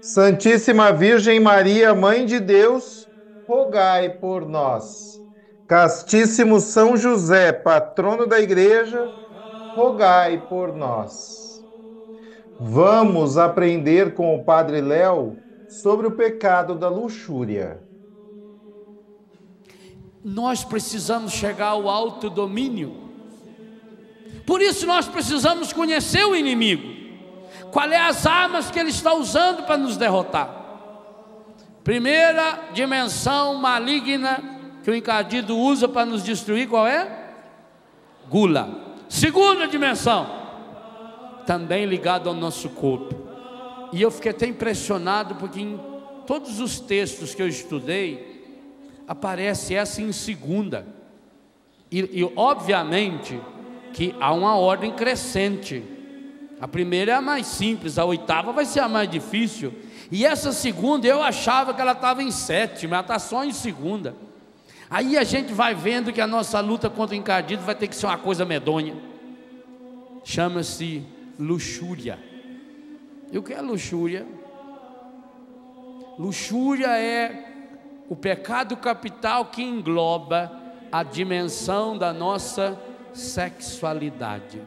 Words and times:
Santíssima 0.00 0.92
Virgem 0.92 1.40
Maria, 1.40 1.94
Mãe 1.94 2.24
de 2.24 2.38
Deus, 2.40 3.08
rogai 3.46 4.08
por 4.08 4.46
nós. 4.46 5.20
Castíssimo 5.66 6.60
São 6.60 6.96
José, 6.96 7.52
patrono 7.52 8.26
da 8.26 8.40
Igreja, 8.40 9.10
rogai 9.74 10.46
por 10.48 10.74
nós. 10.74 11.62
Vamos 12.58 13.36
aprender 13.36 14.14
com 14.14 14.34
o 14.34 14.44
Padre 14.44 14.80
Léo 14.80 15.36
sobre 15.68 16.06
o 16.06 16.12
pecado 16.12 16.74
da 16.74 16.88
luxúria. 16.88 17.82
Nós 20.24 20.64
precisamos 20.64 21.32
chegar 21.32 21.68
ao 21.68 21.88
autodomínio 21.88 23.08
por 24.48 24.62
isso 24.62 24.86
nós 24.86 25.06
precisamos 25.06 25.74
conhecer 25.74 26.24
o 26.24 26.34
inimigo. 26.34 27.07
Qual 27.70 27.88
é 27.90 27.98
as 27.98 28.26
armas 28.26 28.70
que 28.70 28.78
ele 28.78 28.90
está 28.90 29.12
usando 29.14 29.64
para 29.64 29.76
nos 29.76 29.96
derrotar? 29.96 30.48
Primeira 31.84 32.68
dimensão 32.72 33.54
maligna 33.54 34.42
que 34.82 34.90
o 34.90 34.94
encardido 34.94 35.56
usa 35.56 35.88
para 35.88 36.06
nos 36.06 36.22
destruir, 36.22 36.68
qual 36.68 36.86
é? 36.86 37.34
Gula. 38.28 38.96
Segunda 39.08 39.66
dimensão, 39.66 40.26
também 41.46 41.86
ligado 41.86 42.28
ao 42.28 42.34
nosso 42.34 42.68
corpo. 42.70 43.14
E 43.92 44.02
eu 44.02 44.10
fiquei 44.10 44.30
até 44.30 44.46
impressionado 44.46 45.34
porque 45.36 45.60
em 45.60 45.80
todos 46.26 46.60
os 46.60 46.78
textos 46.78 47.34
que 47.34 47.40
eu 47.40 47.48
estudei 47.48 48.38
aparece 49.06 49.74
essa 49.74 50.02
em 50.02 50.12
segunda. 50.12 50.86
E, 51.90 52.20
e 52.20 52.32
obviamente 52.36 53.40
que 53.94 54.14
há 54.20 54.32
uma 54.32 54.56
ordem 54.56 54.92
crescente. 54.92 55.82
A 56.60 56.66
primeira 56.66 57.12
é 57.12 57.14
a 57.14 57.20
mais 57.20 57.46
simples, 57.46 57.98
a 57.98 58.04
oitava 58.04 58.52
vai 58.52 58.64
ser 58.64 58.80
a 58.80 58.88
mais 58.88 59.08
difícil. 59.08 59.72
E 60.10 60.24
essa 60.24 60.52
segunda 60.52 61.06
eu 61.06 61.22
achava 61.22 61.72
que 61.72 61.80
ela 61.80 61.92
estava 61.92 62.22
em 62.22 62.30
sétima, 62.30 62.96
ela 62.96 63.02
está 63.02 63.18
só 63.18 63.44
em 63.44 63.52
segunda. 63.52 64.16
Aí 64.90 65.18
a 65.18 65.24
gente 65.24 65.52
vai 65.52 65.74
vendo 65.74 66.12
que 66.12 66.20
a 66.20 66.26
nossa 66.26 66.58
luta 66.60 66.88
contra 66.88 67.14
o 67.14 67.18
encardido 67.18 67.62
vai 67.62 67.74
ter 67.74 67.88
que 67.88 67.94
ser 67.94 68.06
uma 68.06 68.16
coisa 68.16 68.44
medonha. 68.44 68.96
Chama-se 70.24 71.04
luxúria. 71.38 72.18
E 73.30 73.38
o 73.38 73.42
que 73.42 73.52
é 73.52 73.60
luxúria? 73.60 74.26
Luxúria 76.18 76.98
é 76.98 77.44
o 78.08 78.16
pecado 78.16 78.76
capital 78.76 79.46
que 79.46 79.62
engloba 79.62 80.50
a 80.90 81.02
dimensão 81.02 81.96
da 81.96 82.12
nossa 82.12 82.78
sexualidade. 83.12 84.62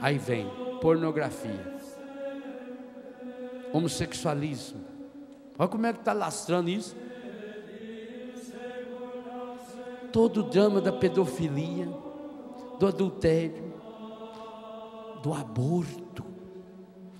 Aí 0.00 0.16
vem 0.16 0.50
pornografia, 0.80 1.76
homossexualismo. 3.70 4.80
Olha 5.58 5.68
como 5.68 5.86
é 5.86 5.92
que 5.92 5.98
está 5.98 6.14
lastrando 6.14 6.70
isso. 6.70 6.96
Todo 10.10 10.40
o 10.40 10.42
drama 10.44 10.80
da 10.80 10.90
pedofilia, 10.90 11.86
do 12.78 12.86
adultério, 12.86 13.74
do 15.22 15.34
aborto. 15.34 16.24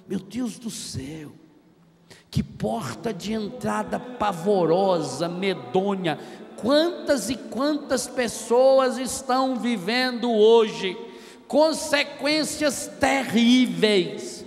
Meu 0.09 0.19
Deus 0.19 0.59
do 0.59 0.71
céu, 0.71 1.33
que 2.31 2.43
porta 2.43 3.13
de 3.13 3.35
entrada 3.35 4.01
pavorosa, 4.01 5.29
medonha, 5.29 6.19
quantas 6.57 7.29
e 7.29 7.37
quantas 7.37 8.09
pessoas 8.09 8.97
estão 8.97 9.57
vivendo 9.57 10.31
hoje 10.33 10.97
consequências 11.51 12.87
terríveis, 13.01 14.47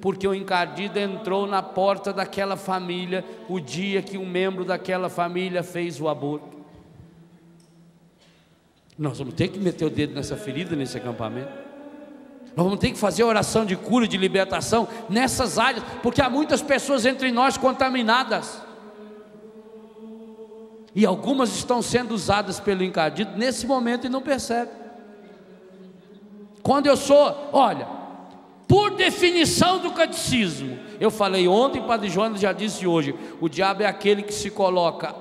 porque 0.00 0.26
o 0.26 0.34
encardido 0.34 0.98
entrou 0.98 1.46
na 1.46 1.62
porta 1.62 2.14
daquela 2.14 2.56
família 2.56 3.22
o 3.46 3.60
dia 3.60 4.00
que 4.00 4.16
um 4.16 4.24
membro 4.24 4.64
daquela 4.64 5.10
família 5.10 5.62
fez 5.62 6.00
o 6.00 6.08
aborto. 6.08 6.56
Nós 8.98 9.18
vamos 9.18 9.34
ter 9.34 9.48
que 9.48 9.58
meter 9.58 9.84
o 9.84 9.90
dedo 9.90 10.14
nessa 10.14 10.34
ferida 10.34 10.74
nesse 10.74 10.96
acampamento. 10.96 11.52
Nós 12.56 12.64
vamos 12.64 12.78
ter 12.78 12.90
que 12.90 12.98
fazer 12.98 13.22
oração 13.22 13.66
de 13.66 13.76
cura, 13.76 14.08
de 14.08 14.16
libertação 14.16 14.88
nessas 15.10 15.58
áreas, 15.58 15.84
porque 16.02 16.22
há 16.22 16.30
muitas 16.30 16.62
pessoas 16.62 17.04
entre 17.04 17.30
nós 17.30 17.58
contaminadas. 17.58 18.62
E 20.94 21.04
algumas 21.04 21.54
estão 21.54 21.82
sendo 21.82 22.14
usadas 22.14 22.58
pelo 22.58 22.82
encardido 22.82 23.36
nesse 23.36 23.66
momento 23.66 24.06
e 24.06 24.08
não 24.08 24.22
percebe. 24.22 24.79
Quando 26.62 26.86
eu 26.86 26.96
sou, 26.96 27.50
olha, 27.52 27.86
por 28.68 28.90
definição 28.90 29.78
do 29.78 29.90
catecismo, 29.90 30.78
eu 31.00 31.10
falei 31.10 31.48
ontem, 31.48 31.82
Padre 31.82 32.08
Jonas 32.08 32.40
já 32.40 32.52
disse 32.52 32.86
hoje: 32.86 33.14
o 33.40 33.48
diabo 33.48 33.82
é 33.82 33.86
aquele 33.86 34.22
que 34.22 34.32
se 34.32 34.50
coloca, 34.50 35.14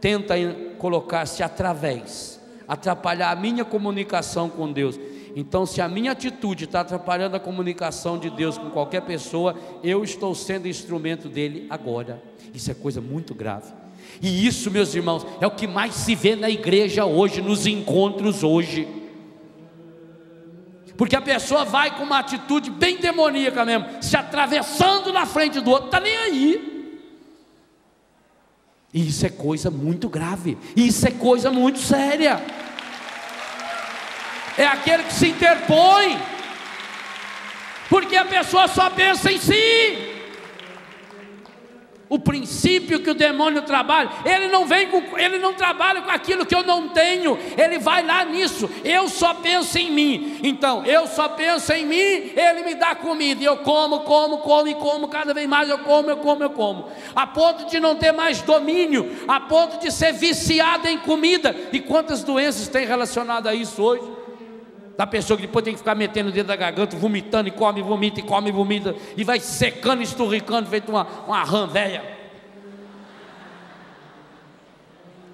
tenta 0.00 0.34
colocar-se 0.78 1.42
através, 1.42 2.40
atrapalhar 2.66 3.30
a 3.30 3.36
minha 3.36 3.64
comunicação 3.64 4.48
com 4.48 4.70
Deus. 4.70 4.98
Então, 5.34 5.64
se 5.64 5.80
a 5.80 5.88
minha 5.88 6.12
atitude 6.12 6.64
está 6.64 6.80
atrapalhando 6.80 7.36
a 7.36 7.40
comunicação 7.40 8.18
de 8.18 8.28
Deus 8.28 8.58
com 8.58 8.68
qualquer 8.68 9.00
pessoa, 9.02 9.56
eu 9.82 10.04
estou 10.04 10.34
sendo 10.34 10.68
instrumento 10.68 11.28
dele 11.28 11.66
agora. 11.70 12.22
Isso 12.52 12.70
é 12.70 12.74
coisa 12.74 13.00
muito 13.00 13.34
grave. 13.34 13.72
E 14.20 14.46
isso, 14.46 14.70
meus 14.70 14.94
irmãos, 14.94 15.26
é 15.40 15.46
o 15.46 15.50
que 15.50 15.66
mais 15.66 15.94
se 15.94 16.14
vê 16.14 16.36
na 16.36 16.50
igreja 16.50 17.06
hoje, 17.06 17.40
nos 17.40 17.66
encontros 17.66 18.42
hoje. 18.42 18.86
Porque 21.02 21.16
a 21.16 21.20
pessoa 21.20 21.64
vai 21.64 21.90
com 21.96 22.04
uma 22.04 22.20
atitude 22.20 22.70
bem 22.70 22.96
demoníaca 22.96 23.64
mesmo, 23.64 23.88
se 24.00 24.16
atravessando 24.16 25.12
na 25.12 25.26
frente 25.26 25.60
do 25.60 25.68
outro, 25.68 25.86
está 25.86 25.98
nem 25.98 26.16
aí. 26.16 27.00
E 28.94 29.08
isso 29.08 29.26
é 29.26 29.28
coisa 29.28 29.68
muito 29.68 30.08
grave, 30.08 30.56
isso 30.76 31.04
é 31.08 31.10
coisa 31.10 31.50
muito 31.50 31.80
séria. 31.80 32.40
É 34.56 34.64
aquele 34.64 35.02
que 35.02 35.12
se 35.12 35.26
interpõe, 35.26 36.22
porque 37.88 38.14
a 38.14 38.24
pessoa 38.24 38.68
só 38.68 38.88
pensa 38.88 39.32
em 39.32 39.40
si 39.40 40.11
o 42.12 42.18
princípio 42.18 43.00
que 43.00 43.08
o 43.08 43.14
demônio 43.14 43.62
trabalha, 43.62 44.10
ele 44.26 44.48
não 44.48 44.66
vem 44.66 44.86
com, 44.86 45.16
ele 45.16 45.38
não 45.38 45.54
trabalha 45.54 46.02
com 46.02 46.10
aquilo 46.10 46.44
que 46.44 46.54
eu 46.54 46.62
não 46.62 46.88
tenho, 46.88 47.38
ele 47.56 47.78
vai 47.78 48.04
lá 48.04 48.22
nisso. 48.22 48.68
Eu 48.84 49.08
só 49.08 49.32
penso 49.32 49.78
em 49.78 49.90
mim. 49.90 50.38
Então, 50.42 50.84
eu 50.84 51.06
só 51.06 51.30
penso 51.30 51.72
em 51.72 51.86
mim, 51.86 51.96
ele 51.96 52.64
me 52.66 52.74
dá 52.74 52.94
comida 52.94 53.42
e 53.42 53.46
eu 53.46 53.56
como, 53.56 54.00
como, 54.00 54.36
como 54.38 54.68
e 54.68 54.74
como, 54.74 55.08
cada 55.08 55.32
vez 55.32 55.48
mais 55.48 55.70
eu 55.70 55.78
como, 55.78 56.10
eu 56.10 56.18
como, 56.18 56.42
eu 56.42 56.50
como. 56.50 56.90
A 57.16 57.26
ponto 57.26 57.64
de 57.64 57.80
não 57.80 57.96
ter 57.96 58.12
mais 58.12 58.42
domínio, 58.42 59.24
a 59.26 59.40
ponto 59.40 59.78
de 59.78 59.90
ser 59.90 60.12
viciado 60.12 60.86
em 60.88 60.98
comida. 60.98 61.56
E 61.72 61.80
quantas 61.80 62.22
doenças 62.22 62.68
tem 62.68 62.84
relacionado 62.84 63.46
a 63.46 63.54
isso 63.54 63.82
hoje? 63.82 64.21
Da 64.96 65.06
pessoa 65.06 65.36
que 65.36 65.46
depois 65.46 65.64
tem 65.64 65.72
que 65.72 65.78
ficar 65.78 65.94
metendo 65.94 66.30
dentro 66.30 66.48
da 66.48 66.56
garganta, 66.56 66.96
vomitando, 66.96 67.48
e 67.48 67.52
come, 67.52 67.82
vomita, 67.82 68.20
e 68.20 68.22
come, 68.22 68.52
vomita, 68.52 68.94
e 69.16 69.24
vai 69.24 69.40
secando, 69.40 70.02
esturricando, 70.02 70.68
feito 70.68 70.90
uma, 70.90 71.06
uma 71.26 71.42
rã 71.42 71.66
velha. 71.66 72.04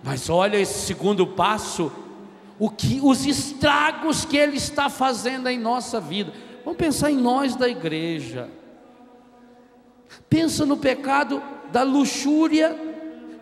Mas 0.02 0.30
olha 0.30 0.56
esse 0.56 0.86
segundo 0.86 1.26
passo, 1.26 1.90
o 2.58 2.70
que 2.70 3.00
os 3.02 3.26
estragos 3.26 4.24
que 4.24 4.36
ele 4.36 4.56
está 4.56 4.88
fazendo 4.88 5.48
em 5.48 5.58
nossa 5.58 6.00
vida. 6.00 6.32
Vamos 6.64 6.78
pensar 6.78 7.10
em 7.10 7.16
nós 7.16 7.56
da 7.56 7.68
igreja. 7.68 8.48
Pensa 10.28 10.64
no 10.64 10.76
pecado 10.76 11.42
da 11.72 11.82
luxúria 11.82 12.76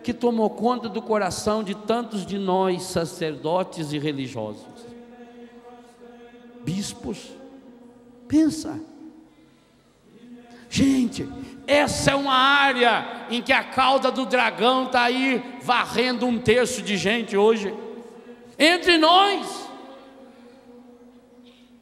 que 0.03 0.13
tomou 0.13 0.49
conta 0.49 0.87
do 0.87 1.01
coração 1.01 1.63
de 1.63 1.75
tantos 1.75 2.25
de 2.25 2.37
nós, 2.37 2.83
sacerdotes 2.83 3.91
e 3.91 3.99
religiosos. 3.99 4.76
Bispos, 6.67 7.19
pensa. 8.27 8.77
Gente, 10.69 11.25
essa 11.65 12.11
é 12.11 12.15
uma 12.15 12.33
área 12.33 13.25
em 13.29 13.41
que 13.41 13.53
a 13.53 13.63
cauda 13.63 14.11
do 14.11 14.25
dragão 14.25 14.87
está 14.87 15.03
aí 15.03 15.41
varrendo 15.61 16.25
um 16.25 16.37
terço 16.37 16.81
de 16.81 16.97
gente 16.97 17.37
hoje. 17.37 17.73
Entre 18.59 18.97
nós. 18.97 19.65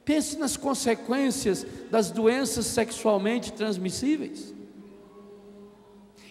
Pense 0.05 0.37
nas 0.37 0.55
consequências 0.55 1.65
das 1.89 2.11
doenças 2.11 2.67
sexualmente 2.67 3.51
transmissíveis. 3.51 4.53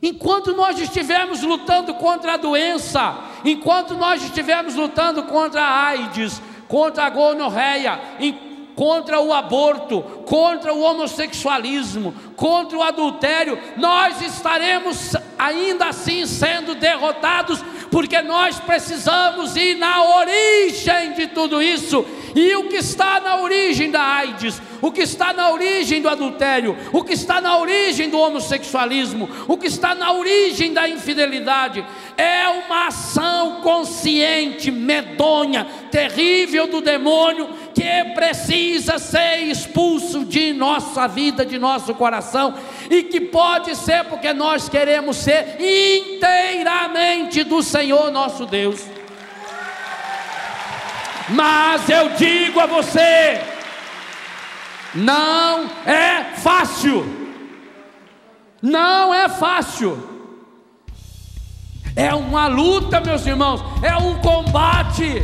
Enquanto 0.01 0.55
nós 0.55 0.79
estivermos 0.79 1.43
lutando 1.43 1.95
contra 1.95 2.35
a 2.35 2.37
doença, 2.37 3.19
enquanto 3.45 3.95
nós 3.95 4.23
estivermos 4.23 4.77
lutando 4.77 5.25
contra 5.25 5.61
a 5.61 5.87
AIDS, 5.87 6.41
contra 6.69 7.05
a 7.05 7.11
gonorreia, 7.11 8.01
contra 8.75 9.21
o 9.21 9.33
aborto, 9.33 10.03
contra 10.27 10.73
o 10.73 10.81
homossexualismo, 10.81 12.15
contra 12.37 12.77
o 12.77 12.83
adultério, 12.83 13.59
nós 13.77 14.21
estaremos 14.21 15.15
ainda 15.39 15.87
assim 15.87 16.27
sendo 16.27 16.75
derrotados, 16.75 17.63
porque 17.91 18.21
nós 18.23 18.59
precisamos 18.59 19.57
ir 19.57 19.77
na 19.77 20.03
origem 20.19 21.13
de 21.13 21.29
tudo 21.29 21.63
isso. 21.63 22.05
E 22.35 22.55
o 22.57 22.69
que 22.69 22.77
está 22.77 23.21
na 23.21 23.41
origem 23.41 23.91
da 23.91 24.03
AIDS, 24.03 24.61
o 24.83 24.91
que 24.91 25.03
está 25.03 25.33
na 25.33 25.51
origem 25.51 26.03
do 26.03 26.09
adultério, 26.09 26.77
o 26.93 27.03
que 27.05 27.13
está 27.13 27.41
na 27.41 27.59
origem 27.59 28.11
do 28.11 28.19
homossexualismo, 28.19 29.29
o 29.47 29.57
que 29.57 29.69
está 29.69 29.95
na 29.95 30.13
origem 30.13 30.73
da 30.73 30.89
infidelidade, 30.89 31.85
é 32.17 32.49
uma 32.49 32.89
ação 32.89 33.61
consciente, 33.63 34.71
medonha, 34.71 35.67
terrível 35.91 36.67
do 36.67 36.81
demônio 36.81 37.49
que 37.75 38.15
precisa 38.15 38.99
ser 38.99 39.39
expulso 39.45 40.25
de 40.25 40.53
nossa 40.53 41.07
vida, 41.07 41.45
de 41.45 41.59
nosso 41.59 41.95
coração, 41.95 42.55
e 42.91 43.03
que 43.03 43.21
pode 43.21 43.75
ser 43.77 44.05
porque 44.05 44.33
nós 44.33 44.69
queremos 44.69 45.17
ser 45.17 45.57
inteiramente 45.61 47.43
do 47.43 47.63
Senhor 47.63 48.11
nosso 48.11 48.47
Deus. 48.47 48.94
Mas 51.29 51.89
eu 51.89 52.11
digo 52.11 52.61
a 52.61 52.67
você, 52.67 53.41
não 54.95 55.71
é 55.87 56.35
fácil. 56.37 57.05
Não 58.61 59.13
é 59.13 59.29
fácil. 59.29 60.15
É 61.97 62.15
uma 62.15 62.47
luta, 62.47 63.01
meus 63.01 63.27
irmãos, 63.27 63.63
é 63.83 63.97
um 63.97 64.19
combate. 64.21 65.23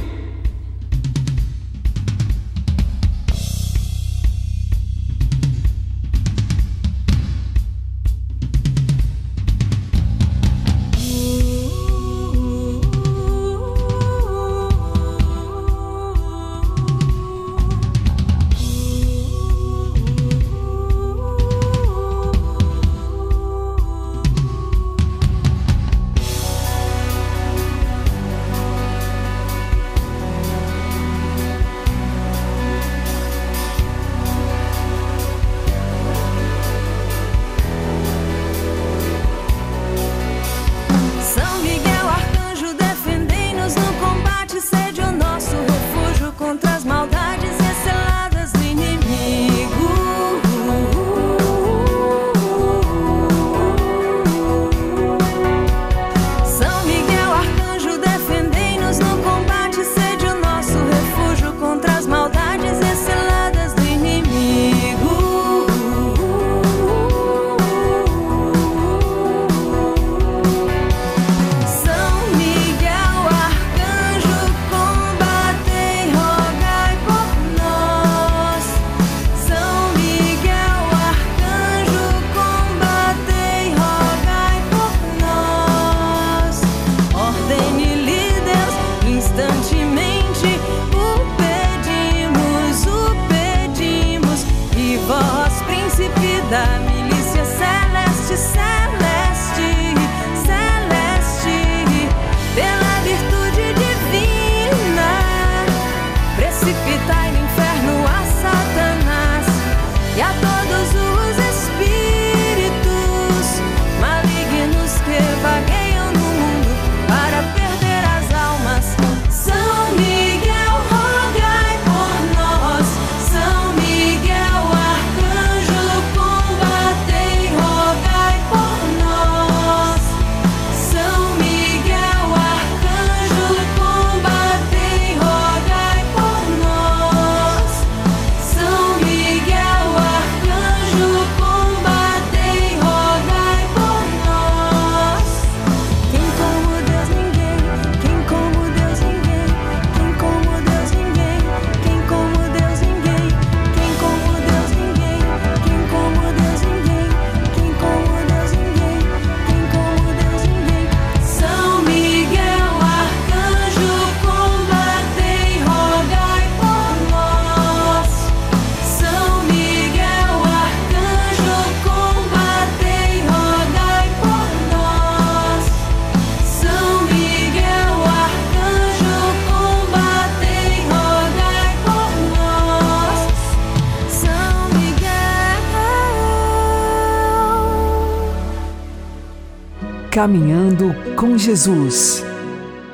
Caminhando 190.21 190.95
com 191.19 191.39
Jesus 191.39 192.23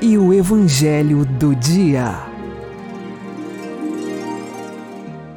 e 0.01 0.17
o 0.17 0.33
Evangelho 0.33 1.25
do 1.27 1.57
Dia. 1.57 2.13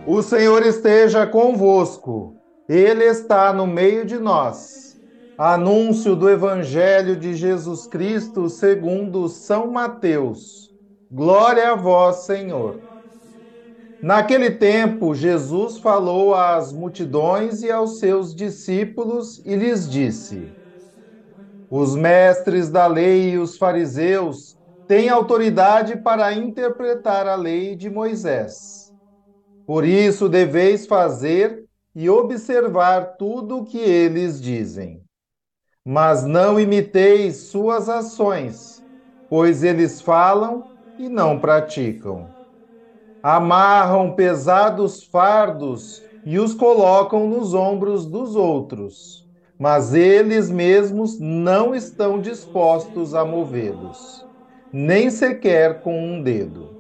O 0.05 0.22
Senhor 0.22 0.63
esteja 0.63 1.25
convosco, 1.25 2.36
Ele 2.69 3.05
está 3.05 3.51
no 3.51 3.65
meio 3.65 4.05
de 4.05 4.19
nós. 4.19 5.00
Anúncio 5.36 6.15
do 6.15 6.29
Evangelho 6.29 7.15
de 7.15 7.34
Jesus 7.34 7.88
Cristo 7.88 8.50
segundo 8.50 9.27
São 9.27 9.72
Mateus. 9.72 10.72
Glória 11.12 11.72
a 11.72 11.75
vós, 11.75 12.17
Senhor. 12.17 12.81
Naquele 14.00 14.51
tempo, 14.51 15.15
Jesus 15.15 15.79
falou 15.79 16.36
às 16.36 16.72
multidões 16.72 17.63
e 17.63 17.72
aos 17.72 17.98
seus 17.98 18.36
discípulos 18.36 19.41
e 19.43 19.55
lhes 19.55 19.89
disse: 19.89 20.59
Os 21.69 21.95
mestres 21.95 22.69
da 22.69 22.88
lei 22.88 23.31
e 23.31 23.38
os 23.38 23.57
fariseus 23.57 24.55
têm 24.88 25.09
autoridade 25.09 25.97
para 26.01 26.33
interpretar 26.33 27.27
a 27.27 27.35
lei 27.35 27.75
de 27.75 27.89
Moisés. 27.89 28.91
Por 29.65 29.85
isso 29.85 30.29
deveis 30.29 30.88
fazer 30.88 31.65
e 31.95 32.09
observar 32.09 33.17
tudo 33.17 33.59
o 33.59 33.65
que 33.65 33.77
eles 33.79 34.41
dizem 34.41 35.03
mas 35.85 36.25
não 36.25 36.59
imiteis 36.59 37.49
suas 37.49 37.89
ações, 37.89 38.83
pois 39.29 39.63
eles 39.63 40.01
falam 40.01 40.69
e 40.97 41.09
não 41.09 41.39
praticam. 41.39 42.33
Amarram 43.23 44.15
pesados 44.15 45.03
fardos 45.05 46.03
e 46.25 46.39
os 46.39 46.53
colocam 46.53 47.27
nos 47.29 47.53
ombros 47.53 48.05
dos 48.05 48.35
outros, 48.35 49.27
mas 49.60 49.94
eles 49.94 50.50
mesmos 50.50 51.20
não 51.20 51.75
estão 51.75 52.20
dispostos 52.22 53.13
a 53.16 53.25
movê-los, 53.25 54.25
nem 54.74 55.12
sequer 55.12 55.82
com 55.82 56.01
um 56.01 56.24
dedo. 56.24 56.75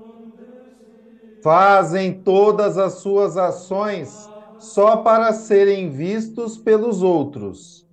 Fazem 1.41 2.21
todas 2.23 2.77
as 2.77 2.95
suas 2.95 3.37
ações 3.37 4.29
só 4.57 4.97
para 4.97 5.31
serem 5.33 5.89
vistos 5.89 6.57
pelos 6.57 7.01
outros 7.01 7.85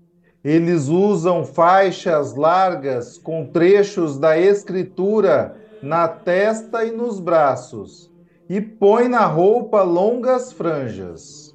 eles 0.45 0.89
usam 0.89 1.45
faixas 1.45 2.35
largas 2.37 3.19
com 3.19 3.47
trechos 3.53 4.19
da 4.19 4.39
Escritura 4.39 5.61
na 5.83 6.09
testa 6.09 6.85
e 6.87 6.93
nos 6.93 7.21
braços, 7.21 8.11
e 8.49 8.63
põem 8.63 9.09
na 9.09 9.27
roupa 9.27 9.83
longas 9.83 10.53
franjas. 10.53 11.46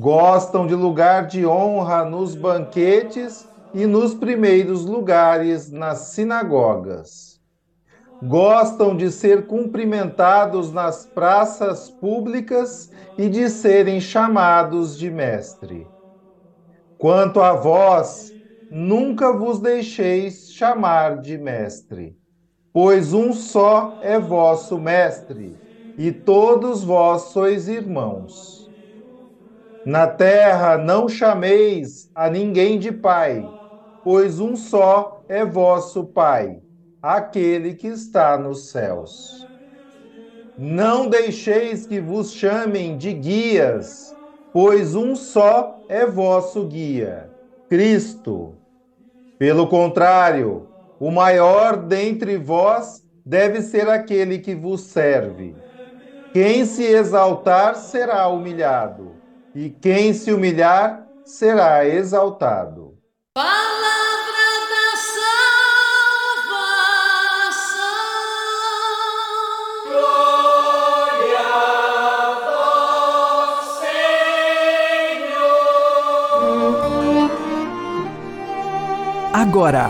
Gostam 0.00 0.64
de 0.64 0.76
lugar 0.76 1.26
de 1.26 1.44
honra 1.44 2.04
nos 2.04 2.36
banquetes 2.36 3.44
e 3.74 3.84
nos 3.84 4.14
primeiros 4.14 4.84
lugares 4.84 5.72
nas 5.72 6.12
sinagogas. 6.12 7.40
Gostam 8.22 8.96
de 8.96 9.10
ser 9.10 9.48
cumprimentados 9.48 10.72
nas 10.72 11.04
praças 11.04 11.90
públicas 11.90 12.92
e 13.18 13.28
de 13.28 13.50
serem 13.50 14.00
chamados 14.00 14.96
de 14.96 15.10
mestre. 15.10 15.84
Quanto 16.96 17.40
a 17.40 17.54
vós, 17.54 18.30
nunca 18.70 19.32
vos 19.32 19.58
deixeis 19.58 20.52
chamar 20.52 21.20
de 21.20 21.36
mestre, 21.36 22.16
pois 22.72 23.12
um 23.12 23.32
só 23.32 23.98
é 24.00 24.16
vosso 24.16 24.78
mestre, 24.78 25.60
e 25.98 26.12
todos 26.12 26.84
vós 26.84 27.22
sois 27.32 27.66
irmãos. 27.66 28.57
Na 29.84 30.06
terra 30.06 30.76
não 30.76 31.08
chameis 31.08 32.10
a 32.14 32.28
ninguém 32.28 32.78
de 32.78 32.92
pai, 32.92 33.50
pois 34.02 34.40
um 34.40 34.56
só 34.56 35.24
é 35.28 35.44
vosso 35.44 36.04
Pai, 36.04 36.62
aquele 37.02 37.74
que 37.74 37.86
está 37.88 38.36
nos 38.38 38.70
céus. 38.70 39.48
Não 40.56 41.08
deixeis 41.08 41.86
que 41.86 42.00
vos 42.00 42.32
chamem 42.32 42.96
de 42.98 43.12
guias, 43.14 44.16
pois 44.52 44.94
um 44.94 45.14
só 45.14 45.84
é 45.88 46.04
vosso 46.06 46.66
guia, 46.66 47.32
Cristo. 47.68 48.58
Pelo 49.38 49.68
contrário, 49.68 50.68
o 50.98 51.10
maior 51.10 51.76
dentre 51.76 52.36
vós 52.36 53.04
deve 53.24 53.62
ser 53.62 53.88
aquele 53.88 54.38
que 54.38 54.54
vos 54.54 54.82
serve. 54.82 55.62
Quem 56.32 56.64
se 56.64 56.84
exaltar 56.84 57.76
será 57.76 58.28
humilhado, 58.28 59.17
e 59.54 59.70
quem 59.70 60.12
se 60.12 60.32
humilhar 60.32 61.06
será 61.24 61.86
exaltado. 61.86 62.96
Agora, 79.32 79.88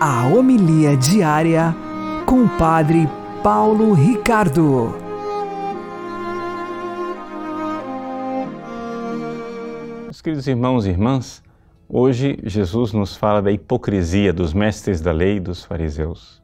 a 0.00 0.26
homilia 0.26 0.96
diária 0.96 1.74
com 2.24 2.44
o 2.44 2.48
Padre 2.48 3.08
Paulo 3.42 3.92
Ricardo. 3.92 5.03
Queridos 10.24 10.48
irmãos 10.48 10.86
e 10.86 10.88
irmãs, 10.88 11.44
hoje 11.86 12.38
Jesus 12.44 12.94
nos 12.94 13.14
fala 13.14 13.42
da 13.42 13.52
hipocrisia 13.52 14.32
dos 14.32 14.54
mestres 14.54 15.02
da 15.02 15.12
lei 15.12 15.36
e 15.36 15.40
dos 15.40 15.62
fariseus. 15.62 16.42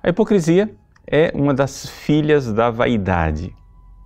A 0.00 0.10
hipocrisia 0.10 0.72
é 1.04 1.32
uma 1.34 1.52
das 1.52 1.88
filhas 1.88 2.52
da 2.52 2.70
vaidade. 2.70 3.52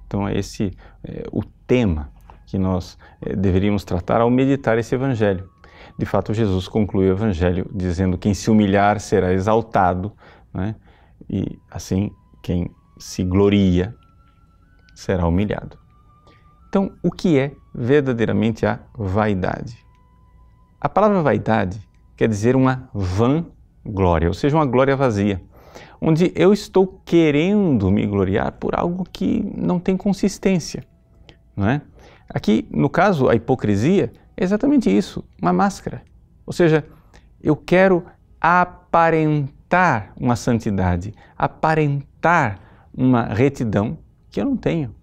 Então, 0.06 0.26
é 0.26 0.38
esse 0.38 0.72
é, 1.04 1.22
o 1.30 1.44
tema 1.66 2.10
que 2.46 2.56
nós 2.56 2.96
é, 3.20 3.36
deveríamos 3.36 3.84
tratar 3.84 4.22
ao 4.22 4.30
meditar 4.30 4.78
esse 4.78 4.94
evangelho. 4.94 5.50
De 5.98 6.06
fato, 6.06 6.32
Jesus 6.32 6.66
conclui 6.66 7.10
o 7.10 7.12
Evangelho 7.12 7.70
dizendo: 7.74 8.16
quem 8.16 8.32
se 8.32 8.50
humilhar 8.50 9.00
será 9.00 9.34
exaltado, 9.34 10.14
né? 10.54 10.74
e 11.28 11.58
assim 11.70 12.10
quem 12.42 12.70
se 12.98 13.22
gloria 13.22 13.94
será 14.94 15.26
humilhado. 15.26 15.78
Então, 16.70 16.90
o 17.02 17.10
que 17.10 17.38
é 17.38 17.52
verdadeiramente 17.74 18.66
a 18.66 18.80
vaidade? 18.94 19.76
A 20.80 20.88
palavra 20.88 21.22
vaidade 21.22 21.80
quer 22.16 22.28
dizer 22.28 22.54
uma 22.56 22.88
vã 22.92 23.46
glória, 23.84 24.28
ou 24.28 24.34
seja, 24.34 24.56
uma 24.56 24.66
glória 24.66 24.96
vazia, 24.96 25.42
onde 26.00 26.32
eu 26.34 26.52
estou 26.52 27.00
querendo 27.04 27.90
me 27.90 28.06
gloriar 28.06 28.52
por 28.52 28.78
algo 28.78 29.04
que 29.12 29.44
não 29.56 29.80
tem 29.80 29.96
consistência, 29.96 30.84
não 31.56 31.68
é? 31.68 31.82
Aqui, 32.28 32.68
no 32.70 32.90
caso, 32.90 33.28
a 33.28 33.34
hipocrisia 33.34 34.12
é 34.36 34.44
exatamente 34.44 34.94
isso, 34.94 35.24
uma 35.40 35.52
máscara. 35.52 36.02
Ou 36.46 36.52
seja, 36.52 36.84
eu 37.42 37.56
quero 37.56 38.04
aparentar 38.40 40.12
uma 40.16 40.36
santidade, 40.36 41.14
aparentar 41.36 42.60
uma 42.94 43.24
retidão 43.24 43.98
que 44.30 44.40
eu 44.40 44.44
não 44.44 44.56
tenho. 44.56 44.94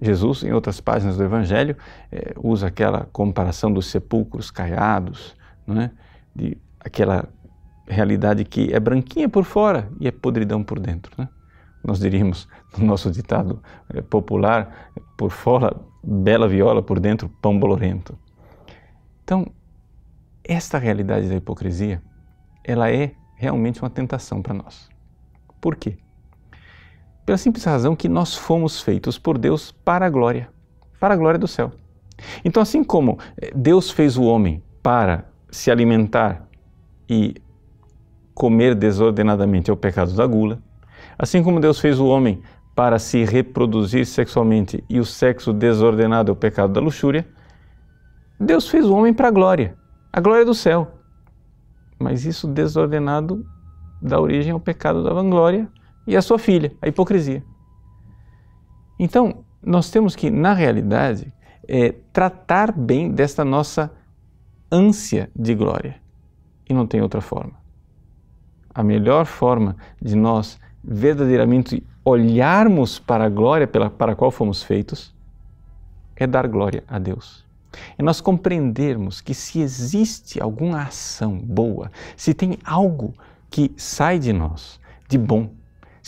Jesus, 0.00 0.44
em 0.44 0.52
outras 0.52 0.80
páginas 0.80 1.16
do 1.16 1.24
Evangelho, 1.24 1.76
é, 2.10 2.32
usa 2.36 2.68
aquela 2.68 3.08
comparação 3.12 3.72
dos 3.72 3.86
sepulcros 3.86 4.50
caiados, 4.50 5.34
não 5.66 5.82
é? 5.82 5.90
de 6.34 6.56
aquela 6.78 7.28
realidade 7.86 8.44
que 8.44 8.72
é 8.72 8.78
branquinha 8.78 9.28
por 9.28 9.44
fora 9.44 9.90
e 9.98 10.06
é 10.06 10.10
podridão 10.10 10.62
por 10.62 10.78
dentro. 10.78 11.12
Né? 11.18 11.28
Nós 11.82 11.98
diríamos, 11.98 12.48
no 12.76 12.86
nosso 12.86 13.10
ditado 13.10 13.62
é, 13.88 14.00
popular, 14.00 14.90
por 15.16 15.30
fora 15.30 15.76
bela 16.02 16.46
viola, 16.46 16.82
por 16.82 17.00
dentro 17.00 17.28
pão 17.42 17.58
bolorento. 17.58 18.16
Então, 19.24 19.46
esta 20.44 20.78
realidade 20.78 21.28
da 21.28 21.34
hipocrisia, 21.34 22.02
ela 22.64 22.90
é 22.90 23.12
realmente 23.36 23.82
uma 23.82 23.90
tentação 23.90 24.40
para 24.42 24.54
nós. 24.54 24.88
Por 25.60 25.76
quê? 25.76 25.98
Pela 27.28 27.36
simples 27.36 27.62
razão 27.62 27.94
que 27.94 28.08
nós 28.08 28.34
fomos 28.34 28.80
feitos 28.80 29.18
por 29.18 29.36
Deus 29.36 29.70
para 29.70 30.06
a 30.06 30.08
glória, 30.08 30.48
para 30.98 31.12
a 31.12 31.16
glória 31.18 31.38
do 31.38 31.46
céu. 31.46 31.70
Então, 32.42 32.62
assim 32.62 32.82
como 32.82 33.18
eh, 33.36 33.52
Deus 33.54 33.90
fez 33.90 34.16
o 34.16 34.22
homem 34.22 34.62
para 34.82 35.26
se 35.50 35.70
alimentar 35.70 36.48
e 37.06 37.34
comer 38.32 38.74
desordenadamente 38.74 39.68
é 39.68 39.72
o 39.74 39.76
pecado 39.76 40.14
da 40.14 40.26
gula, 40.26 40.58
assim 41.18 41.42
como 41.42 41.60
Deus 41.60 41.78
fez 41.78 42.00
o 42.00 42.06
homem 42.06 42.40
para 42.74 42.98
se 42.98 43.22
reproduzir 43.26 44.06
sexualmente 44.06 44.82
e 44.88 44.98
o 44.98 45.04
sexo 45.04 45.52
desordenado 45.52 46.30
é 46.30 46.32
o 46.32 46.36
pecado 46.36 46.72
da 46.72 46.80
luxúria, 46.80 47.28
Deus 48.40 48.70
fez 48.70 48.86
o 48.86 48.96
homem 48.96 49.12
para 49.12 49.28
a 49.28 49.30
glória, 49.30 49.76
a 50.10 50.18
glória 50.18 50.46
do 50.46 50.54
céu. 50.54 50.92
Mas 51.98 52.24
isso 52.24 52.48
desordenado 52.48 53.44
dá 54.00 54.18
origem 54.18 54.50
ao 54.50 54.60
pecado 54.60 55.04
da 55.04 55.12
vanglória 55.12 55.68
e 56.08 56.16
à 56.16 56.22
sua 56.22 56.38
filha, 56.38 56.72
a 56.80 56.88
hipocrisia. 56.88 57.44
Então, 58.98 59.44
nós 59.62 59.90
temos 59.90 60.16
que, 60.16 60.30
na 60.30 60.54
realidade, 60.54 61.30
é, 61.68 61.92
tratar 62.12 62.72
bem 62.72 63.12
desta 63.12 63.44
nossa 63.44 63.92
ânsia 64.72 65.30
de 65.36 65.54
glória. 65.54 65.96
E 66.66 66.72
não 66.72 66.86
tem 66.86 67.02
outra 67.02 67.20
forma. 67.20 67.52
A 68.74 68.82
melhor 68.82 69.26
forma 69.26 69.76
de 70.00 70.16
nós 70.16 70.58
verdadeiramente 70.82 71.86
olharmos 72.02 72.98
para 72.98 73.24
a 73.24 73.28
glória 73.28 73.66
pela, 73.66 73.90
para 73.90 74.12
a 74.12 74.16
qual 74.16 74.30
fomos 74.30 74.62
feitos 74.62 75.14
é 76.16 76.26
dar 76.26 76.48
glória 76.48 76.82
a 76.88 76.98
Deus 76.98 77.44
É 77.98 78.02
nós 78.02 78.20
compreendermos 78.20 79.20
que 79.20 79.34
se 79.34 79.60
existe 79.60 80.40
alguma 80.40 80.82
ação 80.82 81.36
boa, 81.38 81.90
se 82.16 82.32
tem 82.32 82.58
algo 82.64 83.12
que 83.50 83.72
sai 83.76 84.18
de 84.18 84.32
nós 84.32 84.80
de 85.08 85.18
bom, 85.18 85.50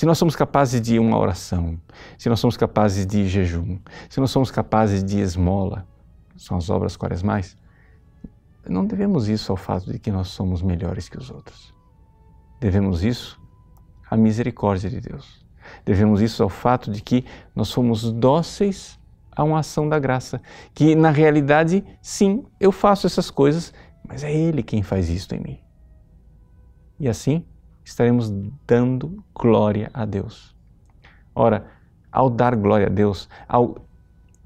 se 0.00 0.06
nós 0.06 0.16
somos 0.16 0.34
capazes 0.34 0.80
de 0.80 0.98
uma 0.98 1.18
oração, 1.18 1.78
se 2.16 2.30
nós 2.30 2.40
somos 2.40 2.56
capazes 2.56 3.04
de 3.04 3.28
jejum, 3.28 3.78
se 4.08 4.18
nós 4.18 4.30
somos 4.30 4.50
capazes 4.50 5.04
de 5.04 5.20
esmola, 5.20 5.86
são 6.38 6.56
as 6.56 6.70
obras 6.70 6.96
quaresmais, 6.96 7.54
não 8.66 8.86
devemos 8.86 9.28
isso 9.28 9.52
ao 9.52 9.58
fato 9.58 9.92
de 9.92 9.98
que 9.98 10.10
nós 10.10 10.28
somos 10.28 10.62
melhores 10.62 11.06
que 11.06 11.18
os 11.18 11.30
outros. 11.30 11.74
Devemos 12.58 13.04
isso 13.04 13.38
à 14.10 14.16
misericórdia 14.16 14.88
de 14.88 15.02
Deus. 15.02 15.44
Devemos 15.84 16.22
isso 16.22 16.42
ao 16.42 16.48
fato 16.48 16.90
de 16.90 17.02
que 17.02 17.26
nós 17.54 17.68
somos 17.68 18.10
dóceis 18.10 18.98
a 19.36 19.44
uma 19.44 19.58
ação 19.58 19.86
da 19.86 19.98
graça, 19.98 20.40
que 20.74 20.94
na 20.94 21.10
realidade, 21.10 21.84
sim, 22.00 22.46
eu 22.58 22.72
faço 22.72 23.06
essas 23.06 23.30
coisas, 23.30 23.70
mas 24.08 24.24
é 24.24 24.34
Ele 24.34 24.62
quem 24.62 24.82
faz 24.82 25.10
isto 25.10 25.34
em 25.34 25.40
mim. 25.40 25.60
E 26.98 27.06
assim 27.06 27.44
estaremos 27.90 28.32
dando 28.66 29.22
glória 29.34 29.90
a 29.92 30.04
Deus. 30.04 30.54
Ora, 31.34 31.66
ao 32.10 32.30
dar 32.30 32.56
glória 32.56 32.86
a 32.86 32.90
Deus, 32.90 33.28
ao 33.48 33.76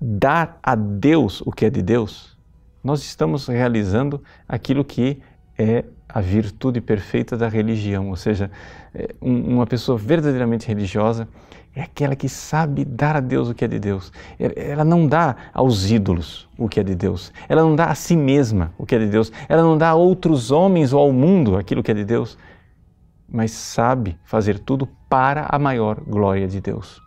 dar 0.00 0.58
a 0.62 0.74
Deus 0.74 1.40
o 1.42 1.52
que 1.52 1.66
é 1.66 1.70
de 1.70 1.82
Deus, 1.82 2.36
nós 2.82 3.02
estamos 3.02 3.46
realizando 3.46 4.22
aquilo 4.48 4.84
que 4.84 5.22
é 5.58 5.84
a 6.08 6.20
virtude 6.20 6.80
perfeita 6.80 7.36
da 7.36 7.48
religião, 7.48 8.10
ou 8.10 8.16
seja, 8.16 8.50
é, 8.94 9.14
uma 9.20 9.66
pessoa 9.66 9.96
verdadeiramente 9.96 10.66
religiosa 10.66 11.28
é 11.76 11.82
aquela 11.82 12.14
que 12.14 12.28
sabe 12.28 12.84
dar 12.84 13.16
a 13.16 13.20
Deus 13.20 13.48
o 13.48 13.54
que 13.54 13.64
é 13.64 13.68
de 13.68 13.80
Deus. 13.80 14.12
Ela 14.38 14.84
não 14.84 15.08
dá 15.08 15.34
aos 15.52 15.90
ídolos 15.90 16.48
o 16.56 16.68
que 16.68 16.78
é 16.78 16.84
de 16.84 16.94
Deus. 16.94 17.32
Ela 17.48 17.62
não 17.62 17.74
dá 17.74 17.86
a 17.86 17.94
si 17.96 18.14
mesma 18.14 18.72
o 18.78 18.86
que 18.86 18.94
é 18.94 18.98
de 18.98 19.08
Deus. 19.08 19.32
Ela 19.48 19.62
não 19.62 19.76
dá 19.76 19.88
a 19.88 19.94
outros 19.94 20.52
homens 20.52 20.92
ou 20.92 21.00
ao 21.00 21.12
mundo 21.12 21.56
aquilo 21.56 21.82
que 21.82 21.90
é 21.90 21.94
de 21.94 22.04
Deus. 22.04 22.38
Mas 23.28 23.50
sabe 23.50 24.19
fazer 24.25 24.59
tudo 24.59 24.88
para 25.09 25.47
a 25.50 25.59
maior 25.59 26.00
glória 26.00 26.47
de 26.47 26.61
Deus. 26.61 27.00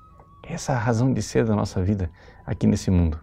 Essa 0.43 0.71
é 0.71 0.75
a 0.75 0.79
razão 0.79 1.13
de 1.13 1.21
ser 1.21 1.45
da 1.45 1.55
nossa 1.55 1.81
vida 1.83 2.09
aqui 2.45 2.65
nesse 2.65 2.89
mundo. 2.89 3.19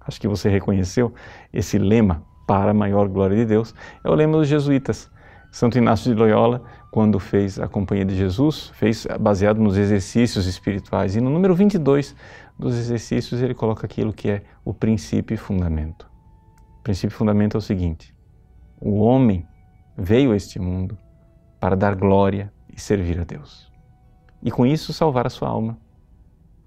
Acho 0.00 0.20
que 0.20 0.28
você 0.28 0.48
reconheceu 0.48 1.12
esse 1.52 1.78
lema 1.78 2.22
para 2.46 2.70
a 2.70 2.74
maior 2.74 3.08
glória 3.08 3.36
de 3.36 3.44
Deus. 3.44 3.74
É 4.04 4.08
o 4.08 4.14
lema 4.14 4.38
dos 4.38 4.46
jesuítas. 4.46 5.10
Santo 5.50 5.78
Inácio 5.78 6.14
de 6.14 6.20
Loyola, 6.20 6.62
quando 6.90 7.18
fez 7.18 7.58
a 7.58 7.66
Companhia 7.66 8.04
de 8.04 8.14
Jesus, 8.14 8.70
fez 8.74 9.06
baseado 9.18 9.58
nos 9.58 9.76
exercícios 9.76 10.46
espirituais. 10.46 11.16
E 11.16 11.20
no 11.20 11.30
número 11.30 11.54
22 11.54 12.14
dos 12.58 12.76
exercícios, 12.76 13.40
ele 13.40 13.54
coloca 13.54 13.86
aquilo 13.86 14.12
que 14.12 14.28
é 14.28 14.42
o 14.64 14.74
princípio 14.74 15.34
e 15.34 15.38
fundamento. 15.38 16.08
O 16.80 16.82
princípio 16.82 17.14
e 17.14 17.16
fundamento 17.16 17.56
é 17.56 17.58
o 17.58 17.62
seguinte: 17.62 18.14
o 18.80 19.00
homem 19.00 19.46
veio 19.96 20.32
a 20.32 20.36
este 20.36 20.58
mundo 20.58 20.96
para 21.60 21.76
dar 21.76 21.94
glória 21.94 22.52
e 22.74 22.80
servir 22.80 23.20
a 23.20 23.24
Deus. 23.24 23.70
E 24.42 24.50
com 24.50 24.66
isso 24.66 24.92
salvar 24.92 25.26
a 25.26 25.30
sua 25.30 25.48
alma. 25.48 25.78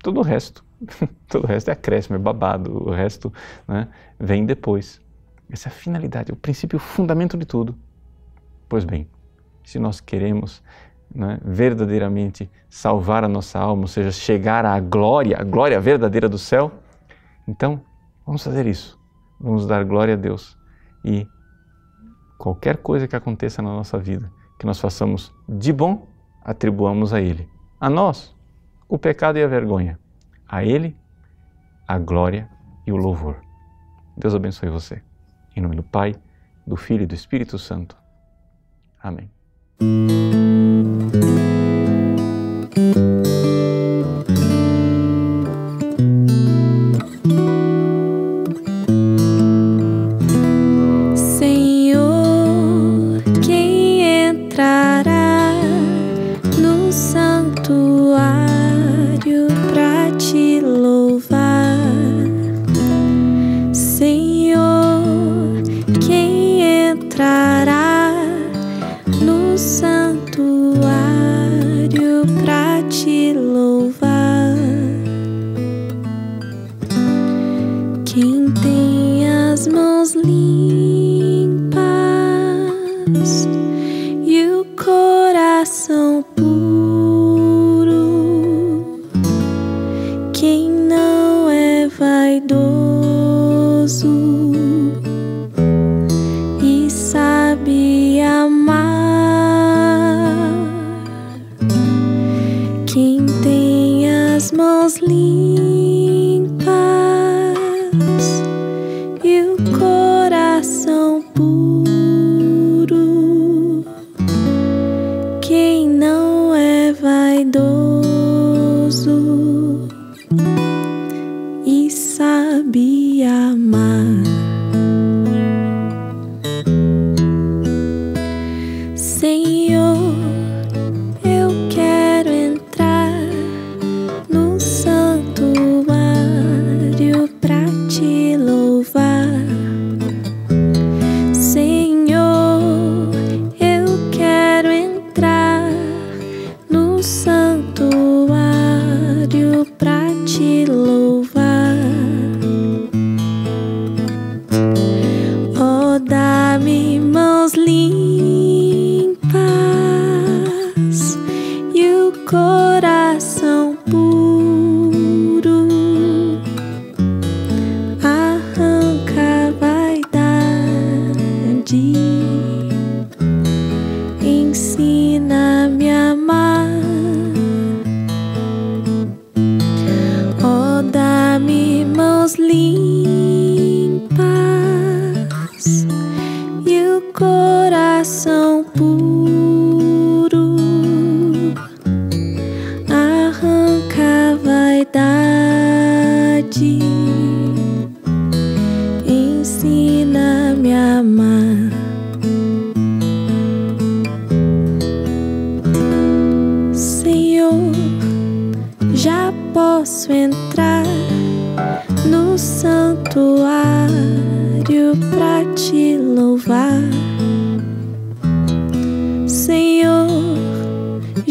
Todo 0.02 0.20
o 0.20 0.24
resto, 0.24 0.66
todo 1.28 1.44
o 1.44 1.48
resto 1.48 1.70
é 1.70 1.74
acréscimo, 1.74 2.16
é 2.16 2.20
babado, 2.20 2.88
o 2.88 2.92
resto 2.92 3.34
né, 3.68 3.88
vem 4.20 4.46
depois. 4.46 5.02
Essa 5.50 5.70
é 5.70 5.72
a 5.72 5.74
finalidade, 5.74 6.32
o 6.32 6.36
princípio, 6.36 6.78
o 6.78 6.80
fundamento 6.80 7.38
de 7.38 7.46
tudo. 7.46 7.76
Pois 8.68 8.84
bem, 8.84 9.10
se 9.64 9.80
nós 9.80 10.00
queremos 10.00 10.64
né, 11.14 11.40
verdadeiramente 11.44 12.50
salvar 12.70 13.24
a 13.24 13.28
nossa 13.28 13.60
alma, 13.60 13.84
ou 13.84 13.88
seja, 13.88 14.12
chegar 14.12 14.66
à 14.66 14.80
glória, 14.80 15.38
a 15.40 15.44
glória 15.44 15.80
verdadeira 15.80 16.30
do 16.30 16.38
céu, 16.38 16.72
então 17.48 17.82
vamos 18.26 18.44
fazer 18.44 18.68
isso. 18.68 19.00
Vamos 19.40 19.66
dar 19.66 19.84
glória 19.86 20.14
a 20.14 20.18
Deus 20.18 20.58
e 21.04 21.28
qualquer 22.38 22.78
coisa 22.78 23.08
que 23.08 23.16
aconteça 23.16 23.62
na 23.62 23.70
nossa 23.70 23.98
vida, 23.98 24.32
que 24.60 24.66
nós 24.66 24.80
façamos 24.80 25.34
de 25.48 25.72
bom, 25.72 26.06
atribuamos 26.44 27.14
a 27.14 27.22
Ele. 27.22 27.50
A 27.80 27.90
nós, 27.90 28.36
o 28.88 28.98
pecado 28.98 29.40
e 29.40 29.44
a 29.44 29.48
vergonha. 29.48 29.98
A 30.48 30.64
Ele, 30.64 30.96
a 31.88 31.98
glória 31.98 32.50
e 32.86 32.92
o 32.92 32.98
louvor. 32.98 33.38
Deus 34.18 34.36
abençoe 34.36 34.70
você. 34.70 35.02
Em 35.56 35.62
nome 35.62 35.78
do 35.78 35.84
Pai, 35.84 36.14
do 36.68 36.76
Filho 36.76 37.04
e 37.04 37.08
do 37.08 37.16
Espírito 37.16 37.58
Santo. 37.58 37.96
Amém. 39.02 39.32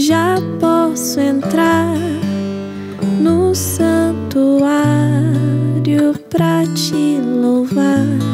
Já 0.08 0.36
posso 0.58 1.20
entrar 1.20 1.94
no 3.20 3.54
santuário 3.54 4.64
pra 6.30 6.64
te 6.74 7.20
louvar. 7.20 8.27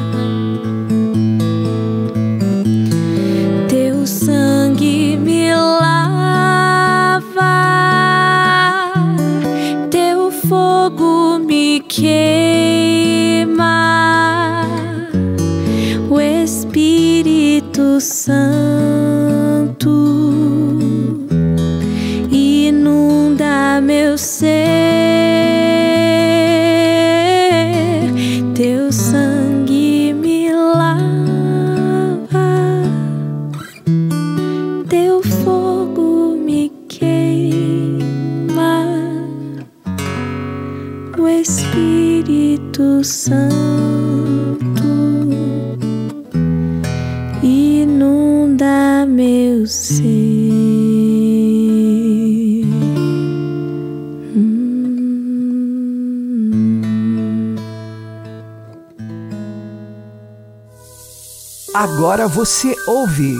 Agora 62.14 62.28
você 62.28 62.76
ouve 62.86 63.34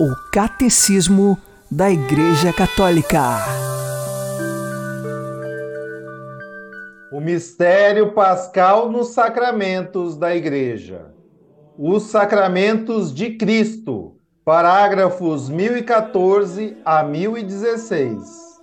o 0.00 0.16
Catecismo 0.32 1.38
da 1.70 1.92
Igreja 1.92 2.52
Católica. 2.52 3.20
O 7.12 7.20
mistério 7.20 8.10
pascal 8.10 8.90
nos 8.90 9.10
sacramentos 9.10 10.16
da 10.16 10.34
Igreja. 10.34 11.12
Os 11.78 12.10
sacramentos 12.10 13.14
de 13.14 13.36
Cristo, 13.36 14.16
parágrafos 14.44 15.48
1014 15.48 16.76
a 16.84 17.04
1016. 17.04 18.60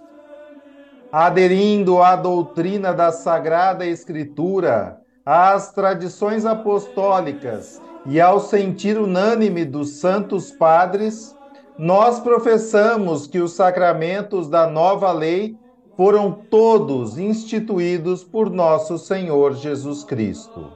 Aderindo 1.09 2.03
à 2.03 2.17
doutrina 2.17 2.93
da 2.93 3.13
Sagrada 3.13 3.85
Escritura, 3.85 4.99
às 5.25 5.71
tradições 5.71 6.45
apostólicas 6.45 7.79
e 8.05 8.19
ao 8.19 8.39
sentir 8.39 8.97
unânime 8.97 9.63
dos 9.63 9.99
santos 9.99 10.51
padres, 10.51 11.35
nós 11.77 12.19
professamos 12.19 13.27
que 13.27 13.39
os 13.39 13.53
sacramentos 13.53 14.49
da 14.49 14.67
nova 14.67 15.11
lei 15.11 15.55
foram 15.95 16.31
todos 16.31 17.17
instituídos 17.17 18.23
por 18.23 18.49
nosso 18.49 18.97
Senhor 18.97 19.53
Jesus 19.53 20.03
Cristo. 20.03 20.67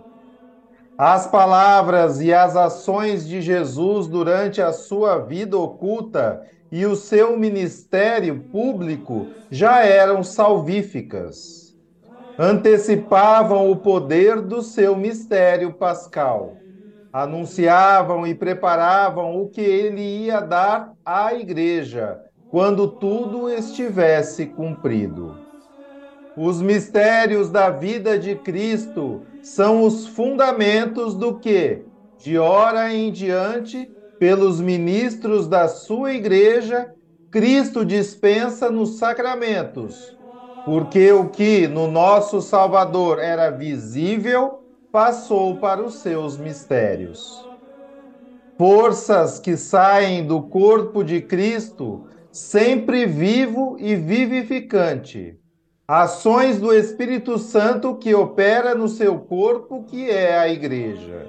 As 0.97 1.27
palavras 1.27 2.21
e 2.21 2.33
as 2.33 2.55
ações 2.55 3.27
de 3.27 3.41
Jesus 3.41 4.07
durante 4.07 4.61
a 4.61 4.71
sua 4.71 5.17
vida 5.17 5.57
oculta 5.57 6.43
e 6.71 6.85
o 6.85 6.95
seu 6.95 7.37
ministério 7.37 8.45
público 8.51 9.27
já 9.49 9.83
eram 9.83 10.23
salvíficas. 10.23 11.75
Antecipavam 12.37 13.69
o 13.69 13.75
poder 13.77 14.41
do 14.41 14.61
seu 14.61 14.95
mistério 14.95 15.73
pascal. 15.73 16.57
Anunciavam 17.15 18.27
e 18.27 18.35
preparavam 18.35 19.41
o 19.41 19.47
que 19.47 19.61
ele 19.61 20.01
ia 20.01 20.41
dar 20.41 20.91
à 21.05 21.33
igreja 21.33 22.19
quando 22.49 22.89
tudo 22.89 23.49
estivesse 23.49 24.47
cumprido. 24.47 25.33
Os 26.35 26.61
mistérios 26.61 27.49
da 27.49 27.69
vida 27.69 28.19
de 28.19 28.35
Cristo 28.35 29.21
são 29.41 29.83
os 29.83 30.05
fundamentos 30.05 31.15
do 31.15 31.39
que, 31.39 31.85
de 32.17 32.37
hora 32.37 32.93
em 32.93 33.09
diante, 33.13 33.89
pelos 34.19 34.59
ministros 34.59 35.47
da 35.47 35.69
sua 35.69 36.11
igreja, 36.11 36.93
Cristo 37.31 37.85
dispensa 37.85 38.69
nos 38.69 38.97
sacramentos, 38.97 40.17
porque 40.65 41.13
o 41.13 41.29
que 41.29 41.65
no 41.65 41.89
nosso 41.89 42.41
Salvador 42.41 43.19
era 43.19 43.49
visível 43.51 44.64
passou 44.95 45.57
para 45.57 45.83
os 45.83 45.95
seus 45.95 46.37
mistérios. 46.37 47.45
Forças 48.57 49.39
que 49.39 49.57
saem 49.57 50.25
do 50.25 50.43
corpo 50.43 51.03
de 51.03 51.19
Cristo, 51.19 52.07
sempre 52.31 53.05
vivo 53.05 53.75
e 53.77 53.93
vivificante 53.93 55.37
ações 55.85 56.61
do 56.61 56.73
Espírito 56.73 57.37
Santo 57.37 57.95
que 57.97 58.15
opera 58.15 58.73
no 58.73 58.87
seu 58.87 59.19
corpo, 59.19 59.83
que 59.83 60.09
é 60.09 60.39
a 60.39 60.47
igreja. 60.47 61.27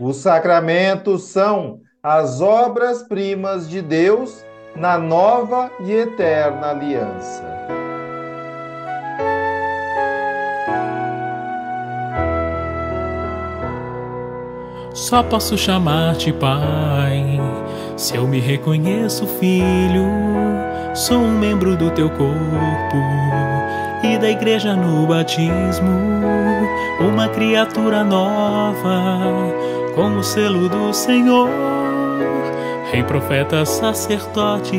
Os 0.00 0.16
sacramentos 0.16 1.22
são 1.28 1.78
as 2.02 2.40
obras-primas 2.40 3.70
de 3.70 3.80
Deus 3.80 4.44
na 4.74 4.98
nova 4.98 5.70
e 5.84 5.92
eterna 5.92 6.70
aliança. 6.70 7.83
Só 14.94 15.24
posso 15.24 15.58
chamar-te 15.58 16.32
Pai, 16.32 17.40
se 17.96 18.14
eu 18.14 18.28
me 18.28 18.38
reconheço 18.38 19.26
filho, 19.26 20.06
sou 20.94 21.18
um 21.18 21.36
membro 21.36 21.76
do 21.76 21.90
teu 21.90 22.08
corpo 22.08 22.96
e 24.04 24.16
da 24.16 24.30
igreja 24.30 24.76
no 24.76 25.04
batismo, 25.04 25.90
uma 27.00 27.28
criatura 27.28 28.04
nova, 28.04 29.20
com 29.96 30.16
o 30.16 30.22
selo 30.22 30.68
do 30.68 30.94
Senhor. 30.94 31.48
Rei, 32.92 33.02
profeta, 33.02 33.66
sacerdote, 33.66 34.78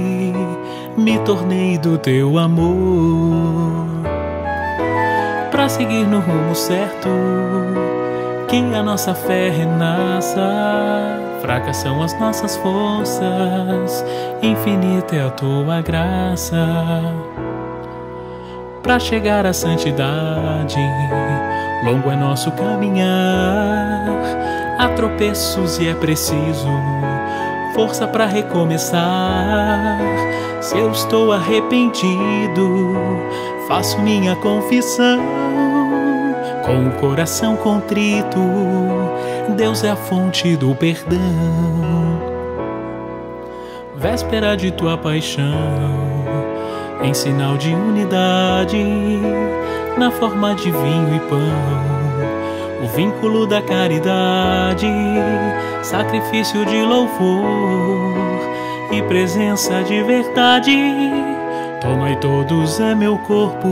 me 0.96 1.20
tornei 1.26 1.78
do 1.78 1.98
teu 1.98 2.38
amor. 2.38 3.86
Para 5.52 5.68
seguir 5.68 6.08
no 6.08 6.22
rumo 6.22 6.56
certo, 6.56 7.10
que 8.48 8.58
a 8.76 8.84
nossa 8.84 9.14
fé 9.14 9.50
renasça. 9.50 10.42
Fracas 11.42 11.78
são 11.78 12.02
as 12.02 12.20
nossas 12.20 12.58
forças, 12.58 14.04
infinita 14.42 15.16
é 15.16 15.28
a 15.28 15.30
tua 15.30 15.82
graça 15.82 16.58
para 18.82 19.00
chegar 19.00 19.46
à 19.46 19.54
santidade. 19.54 20.80
Longo 21.84 22.10
é 22.10 22.16
nosso 22.16 22.52
caminhar, 22.52 24.08
há 24.80 24.90
tropeços 24.96 25.78
e 25.78 25.88
é 25.88 25.94
preciso 25.94 26.68
força 27.76 28.08
para 28.08 28.26
recomeçar. 28.26 30.00
Se 30.62 30.78
eu 30.78 30.90
estou 30.92 31.32
arrependido, 31.32 32.96
faço 33.68 34.00
minha 34.00 34.36
confissão. 34.38 35.75
Com 36.66 36.88
o 36.88 36.92
coração 37.00 37.56
contrito, 37.56 38.40
Deus 39.56 39.84
é 39.84 39.92
a 39.92 39.96
fonte 39.96 40.56
do 40.58 40.74
perdão. 40.74 41.20
Véspera 43.96 44.58
de 44.58 44.72
tua 44.72 44.98
paixão 44.98 46.26
em 47.04 47.14
sinal 47.14 47.56
de 47.58 47.70
unidade, 47.70 48.84
na 49.98 50.10
forma 50.10 50.56
de 50.56 50.72
vinho 50.72 51.16
e 51.16 51.20
pão, 51.30 52.84
o 52.84 52.88
vínculo 52.96 53.46
da 53.46 53.62
caridade, 53.62 54.88
sacrifício 55.84 56.66
de 56.66 56.82
louvor 56.82 58.16
e 58.92 59.02
presença 59.04 59.84
de 59.84 60.02
verdade. 60.04 60.76
Tomai 61.82 62.16
todos 62.16 62.80
é 62.80 62.96
meu 62.96 63.18
corpo, 63.20 63.68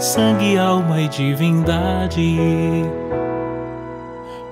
sangue, 0.00 0.58
alma 0.58 1.02
e 1.02 1.08
divindade. 1.08 2.38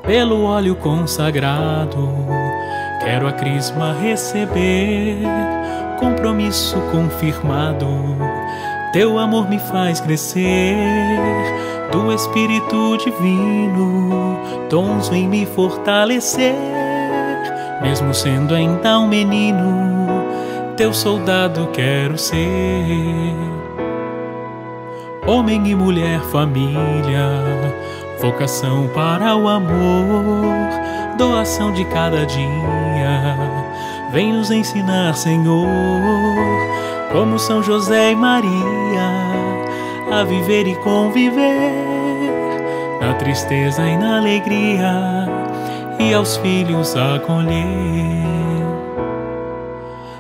Pelo 0.03 0.45
óleo 0.45 0.77
consagrado, 0.77 2.09
quero 3.01 3.27
a 3.27 3.33
crisma 3.33 3.95
receber 4.01 5.19
compromisso 5.99 6.77
confirmado. 6.93 7.89
Teu 8.93 9.19
amor 9.19 9.49
me 9.49 9.59
faz 9.59 10.01
crescer, 10.01 10.77
do 11.93 12.13
Espírito 12.13 12.97
Divino, 12.99 14.39
tons 14.71 15.09
vem 15.09 15.29
me 15.29 15.45
fortalecer. 15.45 16.55
mesmo 17.83 18.13
sendo 18.15 18.55
ainda 18.55 18.99
um 18.99 19.09
menino, 19.09 20.25
teu 20.77 20.93
soldado 20.93 21.69
quero 21.73 22.17
ser. 22.17 23.68
Homem 25.29 25.69
e 25.69 25.75
mulher, 25.75 26.23
família, 26.33 27.29
vocação 28.19 28.89
para 28.95 29.37
o 29.37 29.47
amor, 29.47 30.57
doação 31.19 31.71
de 31.71 31.85
cada 31.85 32.25
dia. 32.25 33.37
Vem 34.11 34.33
nos 34.33 34.51
ensinar, 34.51 35.15
Senhor, 35.15 35.69
como 37.13 37.39
São 37.39 37.63
José 37.63 38.13
e 38.13 38.17
Maria, 38.17 38.49
a 40.11 40.25
viver 40.25 40.67
e 40.67 40.75
conviver 40.77 41.75
na 42.99 43.13
tristeza 43.13 43.87
e 43.87 43.99
na 43.99 44.17
alegria 44.17 45.27
e 46.01 46.15
aos 46.15 46.39
filhos 46.39 46.97
acolher. 46.97 47.69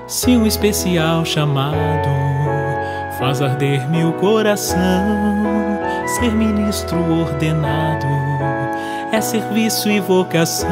Se 0.06 0.36
um 0.36 0.46
especial 0.46 1.24
chamado 1.24 2.47
faz 3.18 3.42
arder 3.42 3.88
meu 3.90 4.12
coração, 4.14 4.78
ser 6.07 6.33
ministro 6.33 6.98
ordenado 7.20 8.07
é 9.12 9.20
serviço 9.20 9.88
e 9.88 10.00
vocação, 10.00 10.68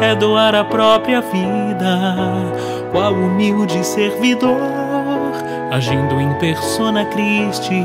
é 0.00 0.14
doar 0.14 0.54
a 0.54 0.64
própria 0.64 1.20
vida, 1.20 1.98
qual 2.90 3.12
humilde 3.12 3.84
servidor, 3.84 4.56
agindo 5.70 6.18
em 6.20 6.32
persona 6.38 7.04
Christi, 7.06 7.84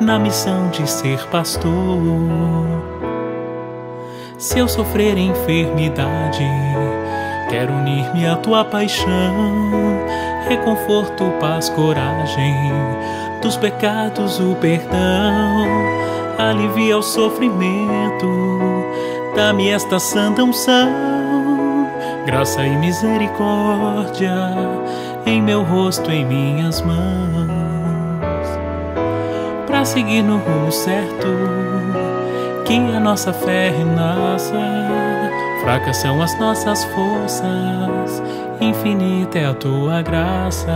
na 0.00 0.18
missão 0.18 0.68
de 0.70 0.88
ser 0.88 1.24
pastor. 1.28 1.70
Se 4.36 4.58
eu 4.58 4.68
sofrer 4.68 5.16
enfermidade, 5.16 6.44
quero 7.50 7.72
unir-me 7.72 8.26
à 8.26 8.36
tua 8.36 8.64
paixão, 8.64 9.97
reconforto, 10.48 11.32
paz, 11.38 11.68
coragem, 11.68 12.72
dos 13.42 13.56
pecados 13.56 14.40
o 14.40 14.54
perdão, 14.56 15.66
alivia 16.38 16.96
o 16.96 17.02
sofrimento, 17.02 18.26
dá-me 19.36 19.68
esta 19.68 19.98
santa 19.98 20.42
unção, 20.42 21.86
graça 22.24 22.64
e 22.64 22.76
misericórdia 22.76 24.34
em 25.26 25.42
meu 25.42 25.62
rosto, 25.62 26.10
em 26.10 26.24
minhas 26.24 26.80
mãos, 26.80 26.98
para 29.66 29.84
seguir 29.84 30.22
no 30.22 30.38
rumo 30.38 30.72
certo 30.72 31.26
que 32.64 32.74
a 32.74 33.00
nossa 33.00 33.32
fé 33.32 33.70
renasça. 33.70 35.07
Fracas 35.68 35.98
são 35.98 36.22
as 36.22 36.34
nossas 36.38 36.82
forças, 36.82 38.22
infinita 38.58 39.38
é 39.38 39.44
a 39.44 39.52
tua 39.52 40.00
graça. 40.00 40.72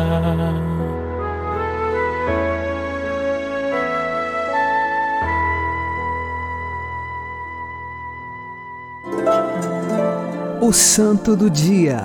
O 10.60 10.70
Santo 10.74 11.34
do 11.34 11.48
Dia, 11.48 12.02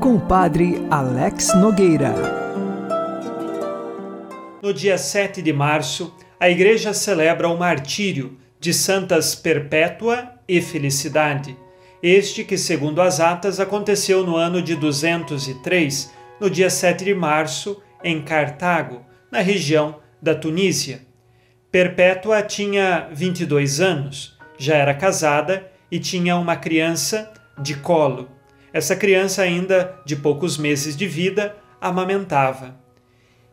com 0.00 0.14
o 0.14 0.20
Padre 0.20 0.86
Alex 0.90 1.54
Nogueira. 1.56 2.14
No 4.62 4.72
dia 4.72 4.96
7 4.96 5.42
de 5.42 5.52
março, 5.52 6.14
a 6.40 6.48
Igreja 6.48 6.94
celebra 6.94 7.46
o 7.46 7.58
martírio 7.58 8.38
de 8.58 8.72
Santas 8.72 9.34
Perpétua 9.34 10.30
e 10.48 10.62
Felicidade, 10.62 11.54
este 12.08 12.44
que, 12.44 12.58
segundo 12.58 13.00
as 13.00 13.20
atas, 13.20 13.58
aconteceu 13.58 14.24
no 14.24 14.36
ano 14.36 14.60
de 14.62 14.76
203, 14.76 16.12
no 16.40 16.50
dia 16.50 16.70
7 16.70 17.04
de 17.04 17.14
março, 17.14 17.82
em 18.02 18.22
Cartago, 18.22 19.04
na 19.30 19.40
região 19.40 20.00
da 20.20 20.34
Tunísia. 20.34 21.00
Perpétua 21.70 22.42
tinha 22.42 23.08
22 23.12 23.80
anos, 23.80 24.38
já 24.58 24.76
era 24.76 24.94
casada 24.94 25.70
e 25.90 25.98
tinha 25.98 26.36
uma 26.36 26.56
criança 26.56 27.32
de 27.58 27.74
colo. 27.74 28.28
Essa 28.72 28.94
criança, 28.94 29.42
ainda 29.42 29.98
de 30.04 30.16
poucos 30.16 30.58
meses 30.58 30.96
de 30.96 31.06
vida, 31.08 31.56
amamentava. 31.80 32.78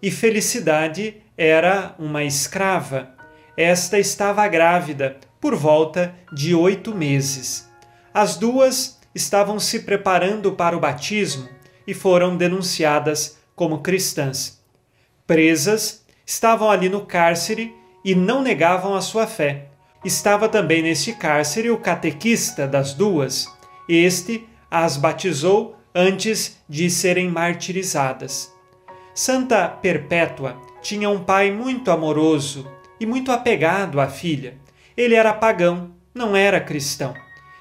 E 0.02 0.12
Felicidade 0.12 1.18
era 1.38 1.96
uma 1.98 2.24
escrava 2.24 3.14
esta 3.56 4.00
estava 4.00 4.48
grávida 4.48 5.18
por 5.40 5.56
volta 5.56 6.16
de 6.34 6.56
oito 6.56 6.96
meses. 6.96 7.70
As 8.14 8.36
duas 8.36 9.00
estavam 9.16 9.60
se 9.60 9.80
preparando 9.80 10.52
para 10.52 10.78
o 10.78 10.80
batismo 10.80 11.50
e 11.88 11.94
foram 11.94 12.38
denunciadas 12.38 13.40
como 13.56 13.82
cristãs. 13.82 14.62
Presas, 15.26 16.04
estavam 16.26 16.70
ali 16.70 16.90
no 16.90 17.06
cárcere 17.06 17.76
e 18.06 18.14
não 18.14 18.42
negavam 18.42 18.94
a 18.94 19.02
sua 19.02 19.26
fé. 19.26 19.70
Estava 20.06 20.48
também 20.48 20.84
neste 20.84 21.14
cárcere 21.14 21.72
o 21.72 21.78
catequista 21.78 22.68
das 22.68 22.94
duas. 22.94 23.48
Este 23.90 24.48
as 24.70 24.98
batizou 24.98 25.76
antes 25.96 26.58
de 26.68 26.90
serem 26.90 27.30
martirizadas. 27.30 28.52
Santa 29.14 29.68
Perpétua 29.68 30.58
tinha 30.82 31.10
um 31.10 31.24
pai 31.24 31.52
muito 31.52 31.90
amoroso 31.90 32.70
e 33.00 33.06
muito 33.06 33.32
apegado 33.32 34.00
à 34.00 34.08
filha. 34.08 34.58
Ele 34.98 35.16
era 35.16 35.34
pagão, 35.34 35.92
não 36.14 36.36
era 36.36 36.60
cristão, 36.60 37.14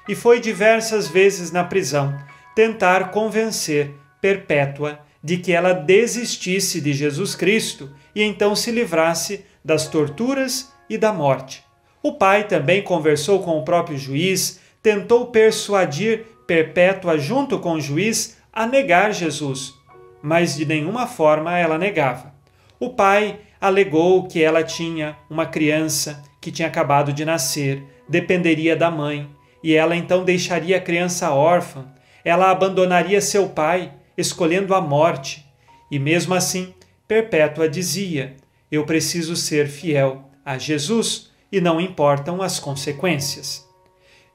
e 0.07 0.15
foi 0.15 0.39
diversas 0.39 1.07
vezes 1.07 1.51
na 1.51 1.63
prisão 1.63 2.17
tentar 2.55 3.11
convencer 3.11 3.91
Perpétua 4.21 4.99
de 5.21 5.37
que 5.37 5.51
ela 5.51 5.73
desistisse 5.73 6.79
de 6.79 6.93
Jesus 6.93 7.35
Cristo 7.35 7.89
e 8.15 8.21
então 8.23 8.55
se 8.55 8.71
livrasse 8.71 9.45
das 9.63 9.87
torturas 9.87 10.71
e 10.89 10.97
da 10.97 11.11
morte. 11.11 11.63
O 12.01 12.13
pai 12.13 12.45
também 12.45 12.81
conversou 12.81 13.41
com 13.41 13.57
o 13.57 13.63
próprio 13.63 13.97
juiz, 13.97 14.59
tentou 14.81 15.27
persuadir 15.27 16.25
Perpétua 16.45 17.17
junto 17.17 17.59
com 17.59 17.73
o 17.73 17.81
juiz 17.81 18.37
a 18.51 18.67
negar 18.67 19.13
Jesus, 19.13 19.73
mas 20.21 20.55
de 20.55 20.65
nenhuma 20.65 21.07
forma 21.07 21.57
ela 21.57 21.77
negava. 21.77 22.33
O 22.79 22.89
pai 22.89 23.39
alegou 23.59 24.27
que 24.27 24.43
ela 24.43 24.61
tinha 24.61 25.17
uma 25.29 25.45
criança 25.45 26.21
que 26.41 26.51
tinha 26.51 26.67
acabado 26.67 27.13
de 27.13 27.23
nascer, 27.23 27.81
dependeria 28.09 28.75
da 28.75 28.91
mãe, 28.91 29.29
e 29.63 29.73
ela 29.73 29.95
então 29.95 30.23
deixaria 30.23 30.77
a 30.77 30.81
criança 30.81 31.31
órfã, 31.31 31.85
ela 32.23 32.51
abandonaria 32.51 33.21
seu 33.21 33.49
pai, 33.49 33.93
escolhendo 34.17 34.75
a 34.75 34.81
morte. 34.81 35.45
E 35.89 35.97
mesmo 35.97 36.33
assim, 36.33 36.73
Perpétua 37.07 37.69
dizia: 37.69 38.35
Eu 38.71 38.85
preciso 38.85 39.35
ser 39.35 39.67
fiel 39.67 40.29
a 40.45 40.57
Jesus 40.57 41.31
e 41.51 41.61
não 41.61 41.79
importam 41.79 42.41
as 42.41 42.59
consequências. 42.59 43.67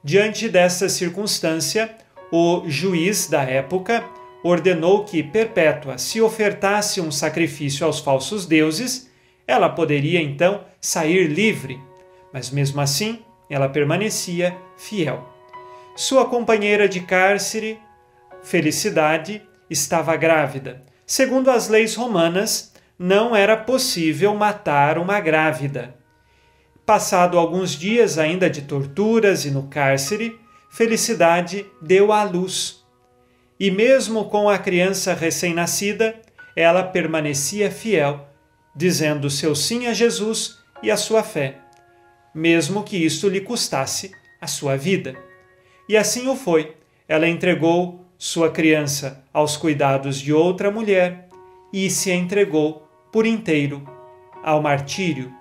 Diante 0.03 0.49
dessa 0.49 0.89
circunstância, 0.89 1.93
o 2.31 2.63
juiz 2.67 3.27
da 3.27 3.43
época 3.43 4.03
ordenou 4.43 5.03
que 5.03 5.21
Perpétua 5.21 5.97
se 5.97 6.21
ofertasse 6.21 7.01
um 7.01 7.11
sacrifício 7.11 7.85
aos 7.85 7.99
falsos 7.99 8.45
deuses 8.45 9.09
ela 9.49 9.67
poderia 9.67 10.21
então 10.21 10.63
sair 10.79 11.25
livre, 11.25 11.81
mas 12.31 12.51
mesmo 12.51 12.79
assim 12.79 13.21
ela 13.49 13.69
permanecia 13.69 14.57
fiel. 14.77 15.27
Sua 15.95 16.25
companheira 16.25 16.87
de 16.87 17.01
cárcere, 17.01 17.79
Felicidade, 18.41 19.41
estava 19.69 20.15
grávida. 20.15 20.83
Segundo 21.05 21.51
as 21.51 21.67
leis 21.67 21.95
romanas, 21.95 22.73
não 22.97 23.35
era 23.35 23.57
possível 23.57 24.33
matar 24.35 24.97
uma 24.97 25.19
grávida. 25.19 25.95
Passado 26.85 27.37
alguns 27.37 27.71
dias 27.71 28.17
ainda 28.17 28.49
de 28.49 28.61
torturas 28.61 29.45
e 29.45 29.51
no 29.51 29.63
cárcere, 29.67 30.39
Felicidade 30.69 31.65
deu 31.81 32.11
à 32.11 32.23
luz. 32.23 32.85
E 33.59 33.69
mesmo 33.69 34.25
com 34.25 34.47
a 34.49 34.57
criança 34.57 35.13
recém-nascida, 35.13 36.15
ela 36.55 36.83
permanecia 36.83 37.69
fiel 37.69 38.29
dizendo 38.75 39.29
seu 39.29 39.55
sim 39.55 39.87
a 39.87 39.93
Jesus 39.93 40.59
e 40.81 40.89
a 40.89 40.95
sua 40.95 41.23
fé, 41.23 41.57
mesmo 42.33 42.83
que 42.83 42.97
isto 42.97 43.27
lhe 43.27 43.41
custasse 43.41 44.11
a 44.39 44.47
sua 44.47 44.77
vida. 44.77 45.15
E 45.87 45.97
assim 45.97 46.27
o 46.27 46.35
foi. 46.35 46.75
Ela 47.07 47.27
entregou 47.27 48.05
sua 48.17 48.51
criança 48.51 49.23
aos 49.33 49.57
cuidados 49.57 50.19
de 50.19 50.31
outra 50.31 50.69
mulher 50.69 51.27
e 51.73 51.89
se 51.89 52.11
entregou 52.11 52.87
por 53.11 53.25
inteiro 53.25 53.83
ao 54.43 54.61
martírio. 54.61 55.33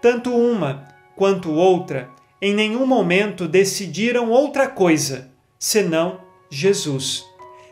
Tanto 0.00 0.34
uma 0.34 0.88
quanto 1.16 1.50
outra 1.50 2.10
em 2.40 2.54
nenhum 2.54 2.86
momento 2.86 3.48
decidiram 3.48 4.30
outra 4.30 4.68
coisa 4.68 5.30
senão 5.58 6.20
Jesus. 6.50 7.24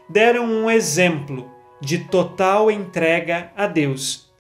Deram 0.09 0.45
um 0.45 0.71
exemplo 0.71 1.51
de 1.81 1.99
total 1.99 2.71
entrega 2.71 3.53
a 3.57 3.67
Deus 3.67 4.31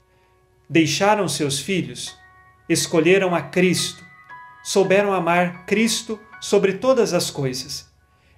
deixaram 0.70 1.26
seus 1.26 1.58
filhos, 1.58 2.16
escolheram 2.72 3.34
a 3.34 3.42
Cristo, 3.42 4.04
souberam 4.62 5.12
amar 5.12 5.66
Cristo 5.66 6.20
sobre 6.40 6.74
todas 6.74 7.12
as 7.12 7.28
coisas. 7.28 7.90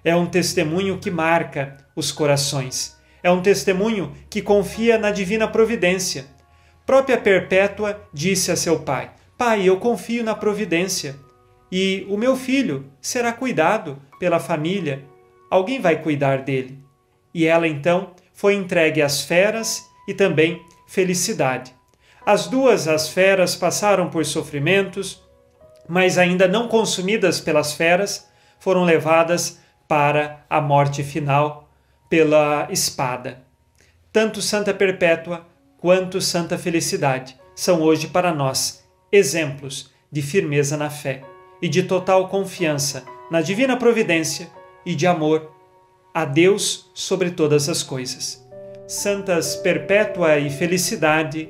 É 0.03 0.15
um 0.15 0.25
testemunho 0.25 0.97
que 0.97 1.11
marca 1.11 1.77
os 1.95 2.11
corações. 2.11 2.97
É 3.21 3.29
um 3.29 3.41
testemunho 3.41 4.11
que 4.29 4.41
confia 4.41 4.97
na 4.97 5.11
divina 5.11 5.47
providência. 5.47 6.25
Própria 6.83 7.17
Perpétua 7.17 8.01
disse 8.11 8.51
a 8.51 8.55
seu 8.55 8.79
pai: 8.79 9.11
Pai, 9.37 9.63
eu 9.63 9.77
confio 9.77 10.23
na 10.23 10.33
providência 10.33 11.15
e 11.71 12.05
o 12.09 12.17
meu 12.17 12.35
filho 12.35 12.91
será 12.99 13.31
cuidado 13.31 14.01
pela 14.19 14.39
família. 14.39 15.05
Alguém 15.49 15.79
vai 15.79 16.01
cuidar 16.01 16.39
dele. 16.39 16.79
E 17.33 17.45
ela 17.45 17.67
então 17.67 18.13
foi 18.33 18.55
entregue 18.55 19.01
às 19.01 19.21
feras 19.21 19.83
e 20.07 20.13
também 20.13 20.61
felicidade. 20.87 21.73
As 22.25 22.47
duas, 22.47 22.87
as 22.87 23.09
feras, 23.09 23.55
passaram 23.55 24.09
por 24.09 24.25
sofrimentos, 24.25 25.21
mas 25.87 26.17
ainda 26.17 26.47
não 26.47 26.67
consumidas 26.67 27.41
pelas 27.41 27.73
feras, 27.73 28.29
foram 28.59 28.85
levadas 28.85 29.59
para 29.87 30.45
a 30.49 30.61
morte 30.61 31.03
final 31.03 31.69
pela 32.09 32.67
espada. 32.71 33.43
Tanto 34.11 34.41
Santa 34.41 34.73
Perpétua 34.73 35.45
quanto 35.77 36.21
Santa 36.21 36.57
Felicidade 36.57 37.35
são 37.53 37.81
hoje 37.81 38.07
para 38.07 38.33
nós 38.33 38.87
exemplos 39.11 39.91
de 40.09 40.21
firmeza 40.21 40.77
na 40.77 40.89
fé 40.89 41.23
e 41.61 41.67
de 41.67 41.83
total 41.83 42.29
confiança 42.29 43.03
na 43.29 43.41
divina 43.41 43.75
providência 43.75 44.49
e 44.85 44.95
de 44.95 45.05
amor 45.05 45.51
a 46.13 46.23
Deus 46.23 46.89
sobre 46.93 47.31
todas 47.31 47.67
as 47.67 47.83
coisas. 47.83 48.47
Santas 48.87 49.55
Perpétua 49.55 50.37
e 50.37 50.49
Felicidade, 50.49 51.49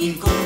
incómodo. 0.00 0.39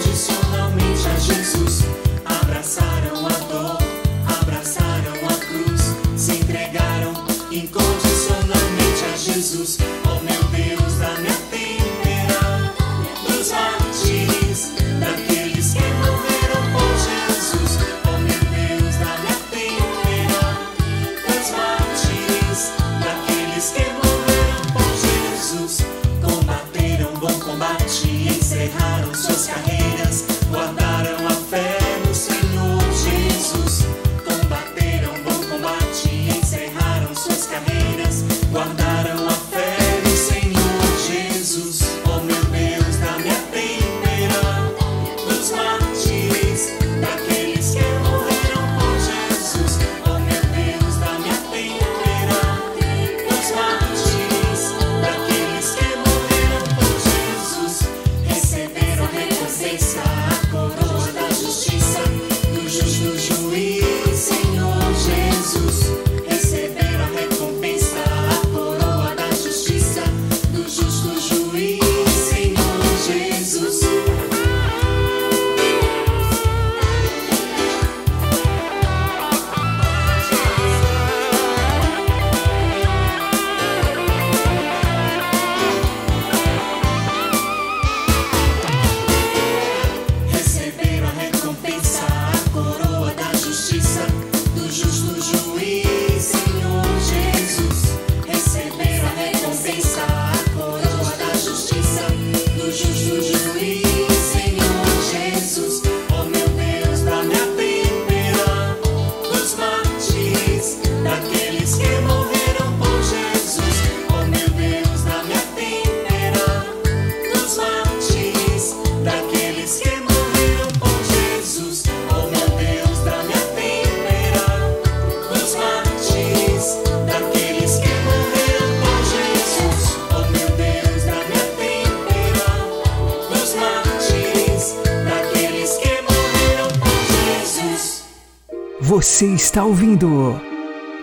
Você 139.14 139.26
está 139.26 139.64
ouvindo 139.64 140.08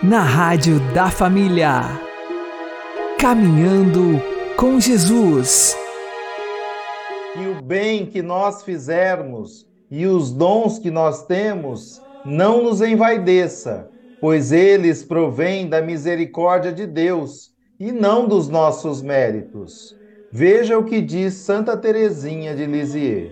na 0.03 0.19
Rádio 0.21 0.81
da 0.93 1.09
Família. 1.09 1.97
Caminhando 3.17 4.21
com 4.57 4.81
Jesus. 4.81 5.77
E 7.39 7.47
o 7.47 7.61
bem 7.63 8.05
que 8.05 8.21
nós 8.21 8.63
fizermos 8.63 9.65
e 9.89 10.05
os 10.05 10.29
dons 10.29 10.77
que 10.77 10.91
nós 10.91 11.25
temos 11.25 12.01
não 12.25 12.61
nos 12.61 12.81
envaideça, 12.81 13.89
pois 14.19 14.51
eles 14.51 15.05
provêm 15.05 15.69
da 15.69 15.81
misericórdia 15.81 16.73
de 16.73 16.85
Deus 16.85 17.53
e 17.79 17.93
não 17.93 18.27
dos 18.27 18.49
nossos 18.49 19.01
méritos. 19.01 19.95
Veja 20.29 20.77
o 20.77 20.83
que 20.83 20.99
diz 20.99 21.35
Santa 21.35 21.77
Teresinha 21.77 22.53
de 22.57 22.65
Lisieux. 22.65 23.31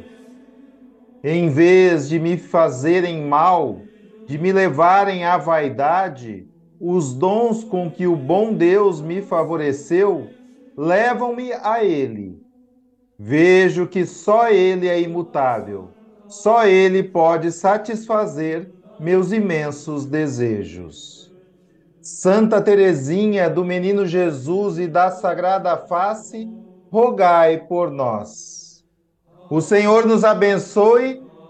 Em 1.21 1.49
vez 1.49 2.07
de 2.07 2.17
me 2.17 2.37
fazerem 2.37 3.27
mal, 3.27 3.81
de 4.29 4.37
me 4.37 4.51
levarem 4.51 5.23
à 5.23 5.37
vaidade, 5.37 6.47
os 6.79 7.15
dons 7.15 7.63
com 7.63 7.89
que 7.89 8.05
o 8.05 8.15
bom 8.15 8.53
Deus 8.53 9.01
me 9.01 9.23
favoreceu 9.23 10.29
levam-me 10.77 11.51
a 11.51 11.83
Ele. 11.83 12.39
Vejo 13.17 13.87
que 13.87 14.05
só 14.05 14.51
Ele 14.51 14.87
é 14.87 15.01
imutável, 15.01 15.89
só 16.27 16.67
Ele 16.67 17.01
pode 17.01 17.51
satisfazer 17.51 18.71
meus 18.99 19.31
imensos 19.31 20.05
desejos. 20.05 21.33
Santa 21.99 22.61
Teresinha 22.61 23.49
do 23.49 23.65
Menino 23.65 24.05
Jesus 24.05 24.77
e 24.77 24.87
da 24.87 25.09
Sagrada 25.09 25.75
Face, 25.75 26.47
rogai 26.91 27.65
por 27.67 27.89
nós. 27.89 28.85
O 29.49 29.59
Senhor 29.59 30.05
nos 30.05 30.23
abençoe 30.23 31.27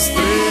estrelas. 0.00 0.49